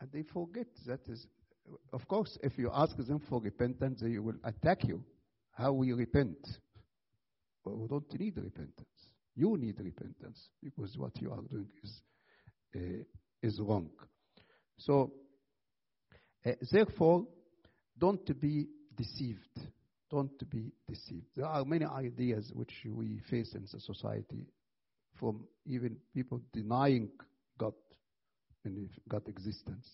And 0.00 0.10
they 0.12 0.22
forget 0.22 0.66
that 0.86 1.00
is, 1.08 1.26
of 1.92 2.06
course, 2.08 2.38
if 2.42 2.58
you 2.58 2.70
ask 2.72 2.96
them 2.96 3.20
for 3.28 3.40
repentance, 3.40 4.00
they 4.00 4.18
will 4.18 4.36
attack 4.44 4.84
you. 4.84 5.04
How 5.52 5.72
we 5.72 5.92
repent? 5.92 6.38
Well, 7.64 7.76
we 7.76 7.88
don't 7.88 8.20
need 8.20 8.36
repentance. 8.36 8.86
You 9.34 9.56
need 9.56 9.76
repentance 9.78 10.48
because 10.62 10.96
what 10.96 11.20
you 11.20 11.30
are 11.30 11.42
doing 11.50 11.68
is 11.82 12.02
uh, 12.76 13.04
is 13.42 13.60
wrong. 13.60 13.90
So, 14.78 15.12
uh, 16.46 16.52
therefore, 16.70 17.26
don't 17.98 18.40
be 18.40 18.68
deceived. 18.96 19.60
Don't 20.10 20.50
be 20.50 20.72
deceived. 20.88 21.26
There 21.36 21.46
are 21.46 21.64
many 21.64 21.84
ideas 21.84 22.50
which 22.54 22.72
we 22.86 23.20
face 23.30 23.54
in 23.54 23.62
the 23.70 23.80
society, 23.80 24.46
from 25.18 25.44
even 25.66 25.96
people 26.14 26.40
denying 26.52 27.10
God 27.58 27.74
in 28.64 28.88
God 29.08 29.22
existence, 29.28 29.88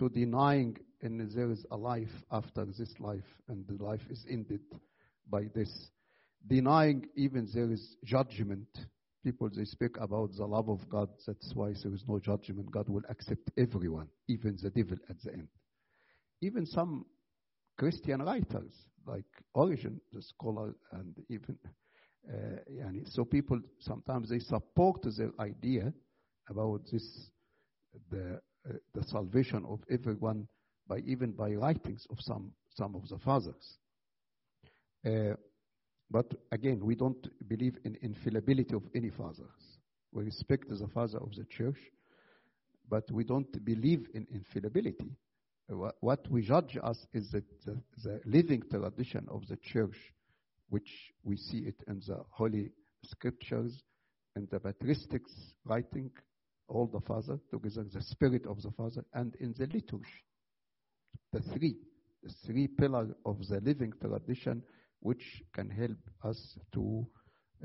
to 0.00 0.08
denying 0.08 0.78
and 1.02 1.30
there 1.30 1.50
is 1.50 1.64
a 1.70 1.76
life 1.76 2.24
after 2.32 2.64
this 2.64 2.92
life, 2.98 3.24
and 3.48 3.66
the 3.66 3.82
life 3.82 4.00
is 4.10 4.24
ended 4.28 4.60
by 5.30 5.44
this. 5.54 5.90
Denying 6.46 7.06
even 7.16 7.46
there 7.54 7.70
is 7.70 7.96
judgment. 8.04 8.66
People 9.22 9.50
they 9.54 9.64
speak 9.64 9.96
about 9.98 10.32
the 10.36 10.46
love 10.46 10.70
of 10.70 10.88
God. 10.88 11.10
That's 11.26 11.52
why 11.54 11.74
there 11.82 11.92
is 11.92 12.04
no 12.08 12.18
judgment. 12.18 12.70
God 12.70 12.88
will 12.88 13.02
accept 13.10 13.50
everyone, 13.58 14.08
even 14.28 14.58
the 14.62 14.70
devil 14.70 14.96
at 15.10 15.20
the 15.22 15.32
end. 15.32 15.48
Even 16.40 16.64
some 16.64 17.04
Christian 17.78 18.22
writers 18.22 18.72
like 19.06 19.24
Origen, 19.54 20.00
the 20.12 20.22
scholar, 20.22 20.74
and 20.92 21.14
even 21.28 21.58
uh, 22.26 22.90
so 23.06 23.24
people 23.24 23.60
sometimes 23.80 24.30
they 24.30 24.38
support 24.38 25.02
their 25.16 25.32
idea 25.38 25.92
about 26.48 26.82
this 26.90 27.30
the 28.10 28.40
uh, 28.68 28.74
the 28.94 29.02
salvation 29.04 29.64
of 29.66 29.80
everyone 29.90 30.46
by 30.86 30.98
even 31.06 31.32
by 31.32 31.52
writings 31.52 32.06
of 32.10 32.20
some 32.20 32.52
some 32.76 32.94
of 32.94 33.08
the 33.08 33.18
fathers. 33.18 33.78
Uh, 35.06 35.34
but 36.10 36.26
again, 36.52 36.80
we 36.84 36.94
don't 36.94 37.28
believe 37.48 37.78
in 37.84 37.96
infallibility 38.02 38.74
of 38.74 38.82
any 38.94 39.10
fathers. 39.10 39.78
We 40.12 40.24
respect 40.24 40.68
the 40.68 40.88
father 40.88 41.18
of 41.18 41.34
the 41.36 41.44
church, 41.44 41.78
but 42.88 43.10
we 43.12 43.22
don't 43.24 43.64
believe 43.64 44.08
in 44.14 44.26
infallibility. 44.32 45.12
What 46.00 46.28
we 46.28 46.42
judge 46.42 46.76
us 46.82 47.06
is 47.12 47.30
that 47.30 47.44
the, 47.64 47.80
the 48.02 48.20
living 48.24 48.62
tradition 48.68 49.26
of 49.30 49.46
the 49.46 49.56
church, 49.56 49.96
which 50.68 51.12
we 51.22 51.36
see 51.36 51.58
it 51.58 51.76
in 51.86 52.00
the 52.08 52.24
holy 52.28 52.72
scriptures 53.04 53.80
and 54.34 54.48
the 54.50 54.58
patristics 54.58 55.54
writing, 55.64 56.10
all 56.70 56.86
the 56.86 57.00
Father, 57.00 57.38
together 57.50 57.84
the 57.92 58.02
Spirit 58.02 58.46
of 58.46 58.62
the 58.62 58.70
Father, 58.70 59.04
and 59.12 59.34
in 59.40 59.52
the 59.58 59.66
liturgy. 59.66 60.24
The 61.32 61.40
three, 61.40 61.76
the 62.22 62.32
three 62.46 62.68
pillars 62.68 63.10
of 63.24 63.38
the 63.48 63.60
living 63.60 63.92
tradition 64.00 64.62
which 65.00 65.42
can 65.52 65.68
help 65.68 65.98
us 66.24 66.58
to, 66.72 67.06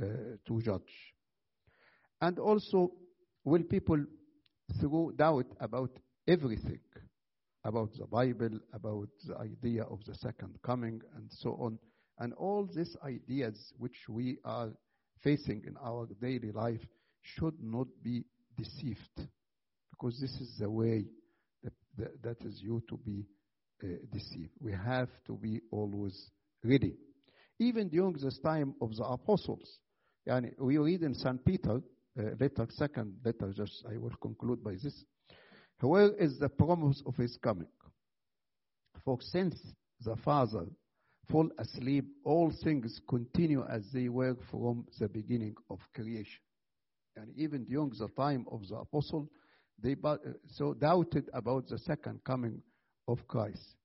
uh, 0.01 0.05
to 0.47 0.61
judge. 0.61 1.13
And 2.21 2.39
also, 2.39 2.91
will 3.43 3.63
people 3.63 4.03
throw 4.79 5.11
doubt 5.11 5.47
about 5.59 5.91
everything, 6.27 6.79
about 7.63 7.93
the 7.97 8.05
Bible, 8.07 8.59
about 8.73 9.09
the 9.27 9.37
idea 9.37 9.83
of 9.83 10.03
the 10.05 10.15
second 10.15 10.57
coming, 10.63 11.01
and 11.15 11.29
so 11.29 11.51
on, 11.61 11.77
and 12.19 12.33
all 12.33 12.65
these 12.65 12.95
ideas 13.03 13.73
which 13.77 14.07
we 14.09 14.37
are 14.45 14.71
facing 15.21 15.63
in 15.67 15.75
our 15.83 16.07
daily 16.21 16.51
life 16.51 16.81
should 17.21 17.55
not 17.61 17.87
be 18.03 18.23
deceived, 18.57 19.27
because 19.91 20.19
this 20.19 20.31
is 20.41 20.57
the 20.59 20.69
way 20.69 21.05
that, 21.63 21.73
that, 21.97 22.23
that 22.23 22.45
is 22.47 22.61
you 22.61 22.83
to 22.89 22.97
be 22.97 23.25
uh, 23.83 23.87
deceived. 24.11 24.51
We 24.59 24.71
have 24.71 25.09
to 25.27 25.33
be 25.33 25.61
always 25.71 26.31
ready. 26.63 26.95
Even 27.59 27.89
during 27.89 28.13
this 28.13 28.39
time 28.39 28.75
of 28.81 28.95
the 28.95 29.03
apostles, 29.03 29.79
yani 30.27 30.53
we 30.59 30.77
read 30.77 31.03
in 31.03 31.13
St. 31.13 31.43
Peter, 31.45 31.81
uh, 32.17 32.23
letter, 32.39 32.67
second 32.69 33.17
letter, 33.23 33.53
just 33.53 33.85
I 33.89 33.97
will 33.97 34.15
conclude 34.21 34.63
by 34.63 34.75
this. 34.81 35.03
Where 35.81 36.13
is 36.15 36.39
the 36.39 36.49
promise 36.49 37.01
of 37.05 37.15
his 37.15 37.37
coming? 37.37 37.67
For 39.03 39.17
since 39.21 39.55
the 40.01 40.15
Father 40.17 40.65
fall 41.29 41.49
asleep, 41.57 42.05
all 42.23 42.51
things 42.63 42.99
continue 43.07 43.63
as 43.69 43.83
they 43.93 44.09
were 44.09 44.35
from 44.49 44.85
the 44.99 45.07
beginning 45.07 45.55
of 45.69 45.79
creation. 45.93 46.39
And 47.15 47.31
even 47.37 47.63
during 47.63 47.91
the 47.97 48.07
time 48.09 48.45
of 48.51 48.67
the 48.67 48.75
apostle, 48.75 49.29
they 49.81 49.95
so 50.47 50.73
doubted 50.73 51.29
about 51.33 51.67
the 51.67 51.77
second 51.79 52.23
coming 52.23 52.61
of 53.07 53.27
Christ. 53.27 53.75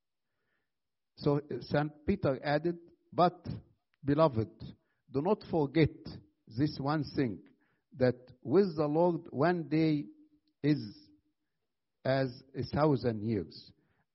So 1.17 1.37
uh, 1.39 1.61
St. 1.61 1.93
Peter 2.07 2.39
added, 2.43 2.79
But, 3.13 3.47
beloved, 4.05 4.49
do 5.13 5.23
not 5.23 5.43
forget 5.51 5.91
this 6.47 6.79
one 6.81 7.05
thing, 7.17 7.39
that 7.99 8.17
with 8.43 8.77
the 8.77 8.87
Lord 8.87 9.23
one 9.31 9.65
day 9.65 10.07
is 10.63 10.79
as 12.05 12.43
a 12.57 12.63
thousand 12.75 13.23
years, 13.23 13.73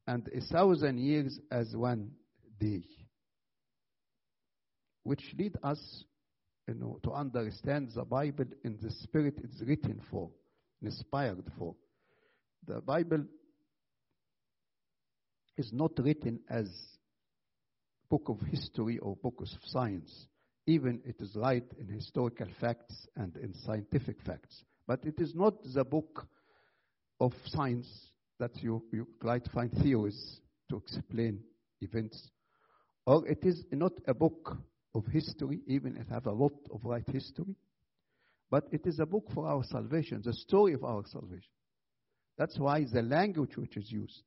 and 0.07 0.28
a 0.36 0.41
thousand 0.53 0.97
years 0.99 1.39
as 1.51 1.76
one 1.76 2.11
day. 2.59 2.84
Which 5.03 5.22
lead 5.38 5.55
us 5.61 6.03
you 6.68 6.74
know, 6.74 6.99
to 7.03 7.11
understand 7.11 7.91
the 7.95 8.03
Bible 8.03 8.45
in 8.63 8.78
the 8.82 8.89
spirit 8.89 9.36
it's 9.43 9.61
written 9.61 10.01
for, 10.09 10.30
inspired 10.82 11.43
for. 11.57 11.76
The 12.68 12.82
Bible 12.82 13.26
is 15.57 15.72
not 15.72 15.91
written 15.97 16.39
as 16.49 16.68
book 18.09 18.30
of 18.30 18.39
history 18.47 18.97
or 18.99 19.16
book 19.16 19.36
of 19.39 19.47
science. 19.66 20.28
Even 20.68 21.01
it 21.05 21.18
is 21.20 21.36
right 21.36 21.66
in 21.80 21.88
historical 21.88 22.47
facts 22.59 23.07
and 23.16 23.36
in 23.38 23.53
scientific 23.53 24.18
facts. 24.26 24.63
But 24.88 25.05
it 25.05 25.20
is 25.20 25.36
not 25.36 25.55
the 25.74 25.84
book 25.84 26.28
of 27.20 27.34
science 27.45 27.88
that 28.39 28.51
you, 28.61 28.84
you 28.91 29.07
try 29.22 29.39
to 29.39 29.49
find 29.51 29.72
theories 29.72 30.39
to 30.70 30.78
explain 30.78 31.39
events. 31.82 32.30
Or 33.05 33.28
it 33.28 33.43
is 33.43 33.63
not 33.72 33.93
a 34.07 34.13
book 34.13 34.57
of 34.96 35.06
history, 35.08 35.60
even 35.68 35.98
if 35.98 36.08
it 36.08 36.14
have 36.14 36.26
a 36.26 36.32
lot 36.32 36.54
of 36.74 36.84
right 36.86 37.08
history. 37.12 37.56
But 38.50 38.64
it 38.72 38.88
is 38.88 39.00
a 39.00 39.06
book 39.06 39.26
for 39.34 39.46
our 39.46 39.64
salvation, 39.64 40.22
the 40.24 40.34
story 40.34 40.74
of 40.74 40.84
our 40.84 41.04
salvation. 41.06 41.52
That's 42.38 42.58
why 42.58 42.86
the 42.91 43.02
language 43.02 43.58
which 43.58 43.78
is 43.78 43.91
used 43.91 44.24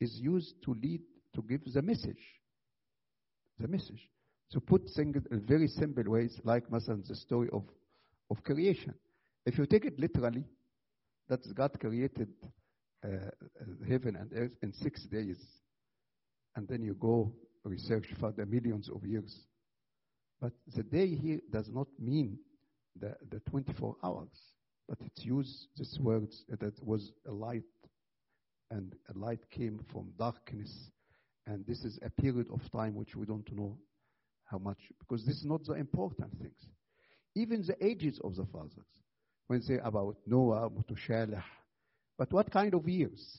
is 0.00 0.18
used 0.20 0.54
to 0.64 0.74
lead, 0.74 1.00
to 1.34 1.42
give 1.42 1.60
the 1.72 1.82
message. 1.82 2.22
The 3.58 3.66
message. 3.66 4.08
To 4.52 4.60
put 4.60 4.82
things 4.94 5.16
in 5.30 5.40
very 5.40 5.66
simple 5.66 6.04
ways, 6.06 6.38
like 6.44 6.68
Masan, 6.70 7.06
the 7.06 7.16
story 7.16 7.48
of, 7.52 7.64
of 8.30 8.42
creation. 8.44 8.94
If 9.44 9.58
you 9.58 9.66
take 9.66 9.84
it 9.84 9.98
literally, 9.98 10.44
that 11.28 11.40
God 11.54 11.78
created 11.80 12.28
uh, 13.04 13.08
heaven 13.88 14.16
and 14.16 14.30
earth 14.34 14.52
in 14.62 14.72
six 14.72 15.04
days, 15.06 15.38
and 16.54 16.68
then 16.68 16.82
you 16.82 16.94
go 16.94 17.32
research 17.64 18.06
for 18.20 18.32
the 18.32 18.46
millions 18.46 18.88
of 18.88 19.04
years 19.04 19.47
but 20.40 20.52
the 20.74 20.82
day 20.84 21.14
here 21.14 21.40
does 21.50 21.68
not 21.68 21.88
mean 21.98 22.38
the, 22.98 23.16
the 23.30 23.40
24 23.40 23.96
hours, 24.04 24.28
but 24.88 24.98
it 25.00 25.24
used 25.24 25.68
this 25.76 25.98
words 26.00 26.44
that 26.48 26.74
was 26.84 27.12
a 27.26 27.32
light, 27.32 27.64
and 28.70 28.94
a 29.14 29.18
light 29.18 29.50
came 29.50 29.80
from 29.92 30.12
darkness, 30.18 30.90
and 31.46 31.66
this 31.66 31.84
is 31.84 31.98
a 32.02 32.10
period 32.10 32.46
of 32.52 32.60
time 32.70 32.94
which 32.94 33.16
we 33.16 33.26
don't 33.26 33.50
know 33.52 33.76
how 34.44 34.58
much, 34.58 34.78
because 35.00 35.24
this 35.24 35.36
is 35.36 35.44
not 35.44 35.64
the 35.64 35.74
important 35.74 36.30
things. 36.38 36.66
Even 37.34 37.62
the 37.66 37.84
ages 37.84 38.20
of 38.22 38.36
the 38.36 38.46
fathers, 38.46 38.86
when 39.48 39.60
they 39.60 39.66
say 39.66 39.80
about 39.82 40.16
Noah, 40.26 40.70
Mutushaleh, 40.70 41.42
but 42.16 42.32
what 42.32 42.50
kind 42.50 42.74
of 42.74 42.88
years? 42.88 43.38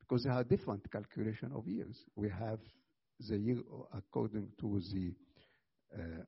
Because 0.00 0.24
there 0.24 0.32
are 0.32 0.44
different 0.44 0.90
calculation 0.90 1.52
of 1.54 1.66
years. 1.66 2.04
We 2.16 2.28
have 2.28 2.60
the 3.28 3.38
year 3.38 3.58
according 3.92 4.48
to 4.60 4.80
the 4.92 5.12
Uh, 5.94 6.24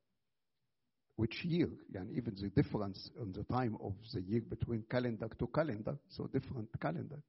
which 1.16 1.44
year, 1.44 1.68
and 1.94 2.10
even 2.10 2.34
the 2.40 2.48
difference 2.48 3.10
in 3.22 3.32
the 3.32 3.44
time 3.44 3.76
of 3.82 3.94
the 4.12 4.20
year 4.22 4.42
between 4.48 4.82
calendar 4.90 5.28
to 5.38 5.46
calendar, 5.46 5.96
so 6.08 6.26
different 6.26 6.68
calendar. 6.80 7.22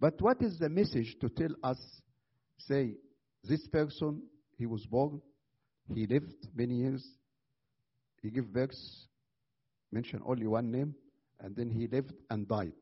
But 0.00 0.20
what 0.20 0.42
is 0.42 0.58
the 0.58 0.68
message 0.68 1.16
to 1.20 1.28
tell 1.28 1.54
us, 1.62 1.78
say, 2.58 2.96
this 3.44 3.66
person, 3.68 4.22
he 4.58 4.66
was 4.66 4.86
born, 4.86 5.20
he 5.94 6.06
lived 6.06 6.48
many 6.54 6.74
years, 6.74 7.06
he 8.20 8.30
gave 8.30 8.52
birth, 8.52 8.74
mention 9.92 10.20
only 10.26 10.46
one 10.48 10.72
name, 10.72 10.94
and 11.40 11.54
then 11.54 11.70
he 11.70 11.86
lived 11.86 12.14
and 12.30 12.48
died. 12.48 12.72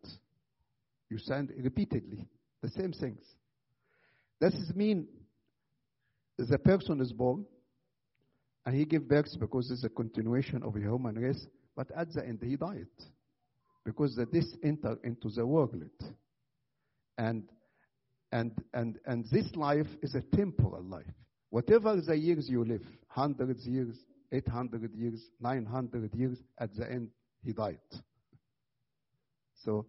You 1.11 1.19
sound 1.19 1.53
repeatedly 1.59 2.27
the 2.63 2.71
same 2.71 2.93
things. 2.93 3.25
Does 4.41 4.53
this 4.53 4.75
mean 4.75 5.07
the 6.39 6.59
person 6.59 7.01
is 7.01 7.13
born 7.13 7.45
and 8.67 8.75
he 8.75 8.85
gave 8.85 9.09
birth 9.09 9.39
because 9.39 9.71
it's 9.71 9.85
a 9.85 9.89
continuation 9.89 10.63
of 10.63 10.77
a 10.77 10.81
human 10.81 11.17
race, 11.17 11.47
but 11.77 11.91
at 11.97 12.13
the 12.13 12.27
end 12.27 12.41
he 12.43 12.57
died 12.57 12.87
because 13.85 14.15
the 14.17 14.27
this 14.27 14.57
entered 14.63 14.99
into 15.05 15.29
the 15.31 15.47
world. 15.47 15.75
And 17.19 17.45
and 18.33 18.53
and 18.75 18.99
and 19.07 19.25
this 19.31 19.55
life 19.57 19.89
is 20.03 20.15
a 20.15 20.23
temporal 20.37 20.83
life. 20.85 21.07
Whatever 21.51 22.01
the 22.01 22.17
years 22.17 22.49
you 22.49 22.65
live, 22.65 22.85
hundred 23.09 23.59
years, 23.61 23.97
eight 24.33 24.49
hundred 24.49 24.95
years, 24.95 25.21
nine 25.41 25.65
hundred 25.67 26.15
years, 26.15 26.39
at 26.59 26.75
the 26.75 26.91
end 26.91 27.09
he 27.43 27.53
died. 27.53 27.79
So 29.65 29.87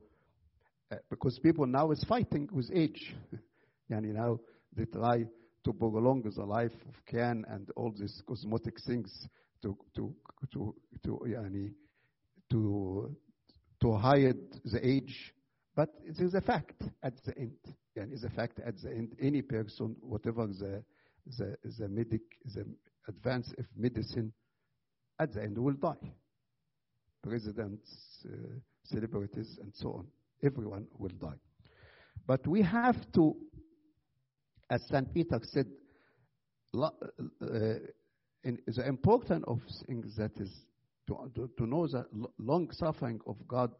uh, 0.91 0.95
because 1.09 1.39
people 1.39 1.65
now 1.65 1.91
is 1.91 2.03
fighting 2.05 2.49
with 2.51 2.69
age. 2.73 3.13
and 3.89 4.05
you 4.05 4.13
know, 4.13 4.39
they 4.75 4.85
try 4.85 5.25
to 5.63 5.73
prolong 5.73 6.23
the 6.23 6.43
life 6.43 6.73
of 6.89 7.05
can 7.05 7.45
and 7.49 7.69
all 7.75 7.91
these 7.91 8.21
cosmetic 8.27 8.79
things 8.81 9.27
to 9.61 9.77
to 9.95 10.13
to 10.51 10.75
to 11.03 11.21
yani, 11.27 11.71
to 12.49 13.15
to 13.81 13.95
hide 13.95 14.37
the 14.65 14.85
age. 14.85 15.33
But 15.75 15.89
it 16.03 16.19
is 16.19 16.33
a 16.33 16.41
fact 16.41 16.81
at 17.03 17.23
the 17.23 17.37
end. 17.37 17.57
Yani, 17.97 18.13
it's 18.13 18.23
a 18.23 18.29
fact 18.29 18.59
at 18.65 18.77
the 18.81 18.89
end. 18.89 19.15
Any 19.21 19.41
person, 19.41 19.95
whatever 20.01 20.47
the 20.47 20.83
the 21.37 21.57
the 21.77 21.87
medic 21.87 22.21
the 22.53 22.65
advance 23.07 23.53
of 23.57 23.65
medicine, 23.75 24.33
at 25.19 25.33
the 25.33 25.43
end 25.43 25.57
will 25.57 25.73
die. 25.73 26.11
Presidents, 27.23 28.25
uh, 28.25 28.35
celebrities, 28.83 29.59
and 29.61 29.71
so 29.75 29.93
on. 29.93 30.07
Everyone 30.43 30.87
will 30.97 31.15
die. 31.19 31.39
But 32.25 32.47
we 32.47 32.61
have 32.63 33.11
to 33.13 33.35
as 34.71 34.81
St. 34.87 35.13
Peter 35.13 35.39
said, 35.43 35.67
uh, 36.73 36.89
in, 38.43 38.57
the 38.65 38.87
importance 38.87 39.43
of 39.45 39.59
things 39.85 40.15
that 40.15 40.31
is 40.39 40.49
to, 41.07 41.29
to, 41.35 41.49
to 41.57 41.67
know 41.67 41.85
the 41.87 42.05
long 42.39 42.71
suffering 42.71 43.19
of 43.27 43.35
God, 43.47 43.71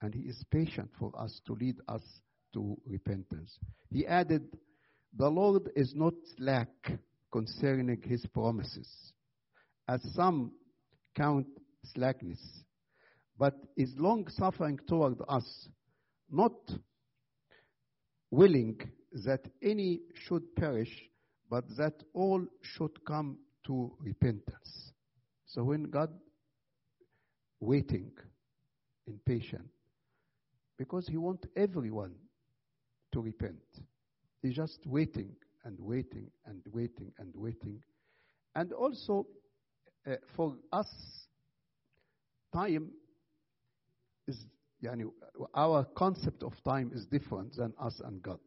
and 0.00 0.14
He 0.14 0.20
is 0.20 0.44
patient 0.52 0.88
for 1.00 1.10
us 1.20 1.40
to 1.46 1.54
lead 1.54 1.76
us 1.88 2.02
to 2.54 2.76
repentance. 2.86 3.58
He 3.90 4.06
added, 4.06 4.46
The 5.16 5.28
Lord 5.28 5.68
is 5.74 5.92
not 5.96 6.14
slack 6.36 6.68
concerning 7.32 8.00
His 8.02 8.24
promises, 8.26 8.88
as 9.88 10.00
some 10.14 10.52
count 11.16 11.48
slackness, 11.92 12.40
but 13.36 13.54
is 13.76 13.92
long 13.96 14.28
suffering 14.28 14.78
toward 14.86 15.18
us, 15.28 15.68
not 16.30 16.54
willing 18.30 18.78
that 19.12 19.46
any 19.62 20.00
should 20.14 20.54
perish, 20.56 21.10
but 21.48 21.64
that 21.76 22.02
all 22.12 22.44
should 22.62 23.04
come 23.04 23.38
to 23.66 23.92
repentance. 24.00 24.92
So 25.46 25.64
when 25.64 25.84
God 25.84 26.10
waiting 27.60 28.10
in 29.06 29.18
patience, 29.24 29.72
because 30.78 31.06
He 31.06 31.16
wants 31.16 31.46
everyone 31.56 32.14
to 33.12 33.20
repent. 33.20 33.56
He's 34.42 34.54
just 34.54 34.80
waiting 34.86 35.30
and 35.64 35.78
waiting 35.80 36.30
and 36.46 36.60
waiting 36.72 37.12
and 37.18 37.32
waiting. 37.34 37.82
And 38.54 38.72
also, 38.72 39.26
uh, 40.06 40.16
for 40.36 40.54
us, 40.72 40.88
time 42.52 42.90
is, 44.28 44.46
yani, 44.82 45.04
our 45.54 45.84
concept 45.96 46.42
of 46.42 46.52
time 46.64 46.90
is 46.94 47.06
different 47.06 47.56
than 47.56 47.72
us 47.80 48.00
and 48.04 48.22
God. 48.22 48.38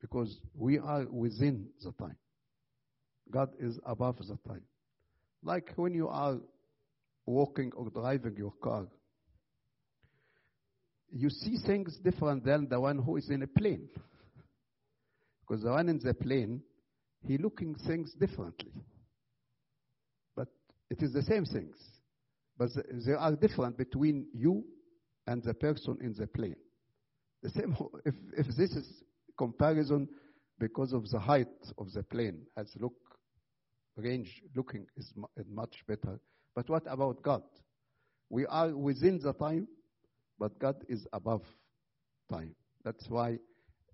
Because 0.00 0.38
we 0.54 0.78
are 0.78 1.04
within 1.10 1.66
the 1.82 1.92
time. 1.92 2.16
God 3.30 3.50
is 3.58 3.78
above 3.84 4.18
the 4.18 4.38
time. 4.48 4.62
Like 5.42 5.72
when 5.76 5.94
you 5.94 6.08
are 6.08 6.36
walking 7.26 7.72
or 7.76 7.90
driving 7.90 8.36
your 8.36 8.52
car, 8.62 8.86
you 11.12 11.30
see 11.30 11.56
things 11.66 11.98
different 12.02 12.44
than 12.44 12.68
the 12.68 12.80
one 12.80 12.98
who 12.98 13.16
is 13.16 13.28
in 13.30 13.42
a 13.42 13.46
plane. 13.46 13.88
Because 15.48 15.64
the 15.64 15.70
one 15.70 15.88
in 15.88 15.98
the 15.98 16.14
plane, 16.14 16.62
he 17.26 17.36
looking 17.36 17.74
things 17.74 18.12
differently. 18.12 18.72
But 20.36 20.46
it 20.88 21.02
is 21.02 21.12
the 21.12 21.22
same 21.22 21.44
things. 21.44 21.76
But 22.56 22.70
they 22.74 23.12
are 23.12 23.34
different 23.34 23.76
between 23.76 24.26
you 24.32 24.64
and 25.26 25.42
the 25.42 25.54
person 25.54 25.98
in 26.00 26.14
the 26.16 26.28
plane. 26.28 26.56
The 27.42 27.50
same, 27.50 27.76
if, 28.04 28.14
if 28.36 28.46
this 28.56 28.70
is 28.70 28.86
comparison 29.40 30.06
because 30.58 30.92
of 30.92 31.08
the 31.10 31.18
height 31.18 31.48
of 31.78 31.90
the 31.94 32.02
plane, 32.02 32.42
has 32.58 32.76
look, 32.78 32.92
range 33.96 34.42
looking 34.54 34.86
is 34.98 35.14
much 35.48 35.76
better. 35.88 36.20
But 36.54 36.68
what 36.68 36.82
about 36.86 37.22
God? 37.22 37.42
We 38.28 38.44
are 38.46 38.76
within 38.76 39.18
the 39.18 39.32
time, 39.32 39.66
but 40.38 40.58
God 40.58 40.76
is 40.90 41.06
above 41.14 41.42
time. 42.30 42.54
That's 42.84 43.08
why 43.08 43.38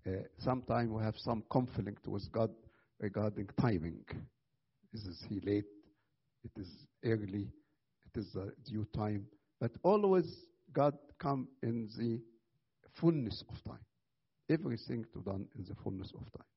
uh, 0.05 0.11
sometimes 0.37 0.91
we 0.91 1.01
have 1.01 1.15
some 1.17 1.43
conflict 1.49 2.07
with 2.07 2.29
God 2.31 2.51
regarding 2.99 3.47
timing. 3.59 4.03
Is 4.93 5.25
he 5.29 5.39
late? 5.39 5.71
It 6.43 6.59
is 6.59 6.69
early. 7.05 7.47
It 8.07 8.19
is 8.19 8.33
the 8.33 8.51
due 8.65 8.85
time. 8.93 9.25
But 9.61 9.71
always 9.83 10.27
God 10.73 10.97
come 11.19 11.47
in 11.63 11.87
the 11.97 12.19
fullness 12.99 13.43
of 13.49 13.63
time. 13.63 13.85
Everything 14.49 15.05
to 15.13 15.21
done 15.21 15.45
in 15.57 15.65
the 15.65 15.75
fullness 15.83 16.11
of 16.13 16.31
time. 16.31 16.47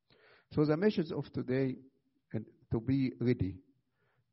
So 0.54 0.64
the 0.64 0.76
message 0.76 1.12
of 1.12 1.30
today, 1.32 1.76
and 2.32 2.44
to 2.72 2.80
be 2.80 3.12
ready, 3.20 3.56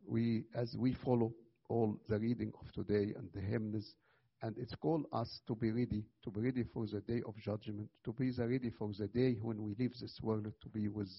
we 0.08 0.46
as 0.56 0.76
we 0.78 0.94
follow 0.94 1.34
all 1.70 1.98
the 2.08 2.20
reading 2.20 2.52
of 2.62 2.72
today 2.72 3.14
and 3.18 3.30
the 3.34 3.42
hymns, 3.42 3.96
and 4.42 4.56
it's 4.58 4.76
called 4.76 5.06
us 5.12 5.42
to 5.48 5.56
be 5.56 5.72
ready, 5.72 6.06
to 6.24 6.30
be 6.30 6.42
ready 6.42 6.64
for 6.64 6.86
the 6.86 7.02
day 7.02 7.22
of 7.28 7.36
judgment, 7.38 7.90
to 8.04 8.14
be 8.14 8.32
ready 8.38 8.70
for 8.70 8.92
the 8.98 9.08
day 9.08 9.38
when 9.42 9.64
we 9.64 9.76
leave 9.80 9.94
this 10.00 10.20
world 10.22 10.46
to 10.62 10.70
be 10.70 10.88
with, 10.88 11.12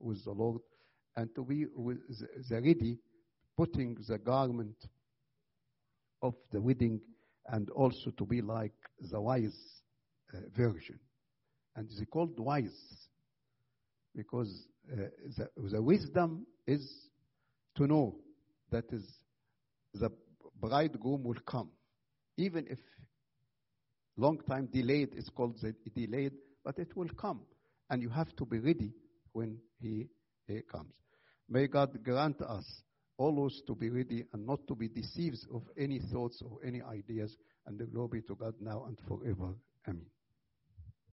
with 0.00 0.24
the 0.24 0.32
Lord, 0.32 0.60
and 1.16 1.32
to 1.34 1.44
be 1.44 1.66
with 1.74 1.98
the 2.48 2.60
ready, 2.60 2.98
putting 3.56 3.96
the 4.08 4.18
garment 4.18 4.76
of 6.22 6.34
the 6.50 6.60
wedding, 6.60 7.00
and 7.48 7.70
also 7.70 8.10
to 8.10 8.26
be 8.26 8.42
like 8.42 8.74
the 9.10 9.20
wise 9.20 9.56
uh, 10.34 10.38
virgin. 10.56 10.98
And 11.76 11.88
they 11.98 12.04
called 12.06 12.38
wise 12.38 13.06
because 14.14 14.66
uh, 14.92 14.96
the, 15.36 15.48
the 15.70 15.82
wisdom 15.82 16.46
is 16.66 16.90
to 17.76 17.86
know 17.86 18.16
that 18.70 18.84
is 18.90 19.04
the 19.94 20.10
bridegroom 20.60 21.22
will 21.22 21.40
come 21.46 21.70
even 22.36 22.66
if 22.68 22.78
long 24.16 24.38
time 24.48 24.66
delayed 24.72 25.14
is 25.14 25.28
called 25.28 25.58
the 25.60 25.74
delayed, 25.94 26.32
but 26.64 26.78
it 26.78 26.96
will 26.96 27.08
come. 27.16 27.40
And 27.90 28.02
you 28.02 28.08
have 28.10 28.34
to 28.36 28.44
be 28.44 28.58
ready 28.58 28.92
when 29.32 29.58
he, 29.80 30.08
he 30.46 30.60
comes. 30.70 30.92
May 31.48 31.66
God 31.66 32.02
grant 32.02 32.40
us 32.42 32.64
always 33.18 33.62
to 33.66 33.74
be 33.74 33.88
ready 33.88 34.24
and 34.32 34.46
not 34.46 34.66
to 34.68 34.74
be 34.74 34.88
deceived 34.88 35.46
of 35.54 35.62
any 35.78 36.00
thoughts 36.12 36.42
or 36.42 36.58
any 36.66 36.82
ideas. 36.82 37.36
And 37.66 37.78
the 37.78 37.84
glory 37.84 38.22
to 38.22 38.34
God 38.34 38.54
now 38.60 38.84
and 38.86 38.98
forever. 39.08 39.54
Amen. 39.88 40.06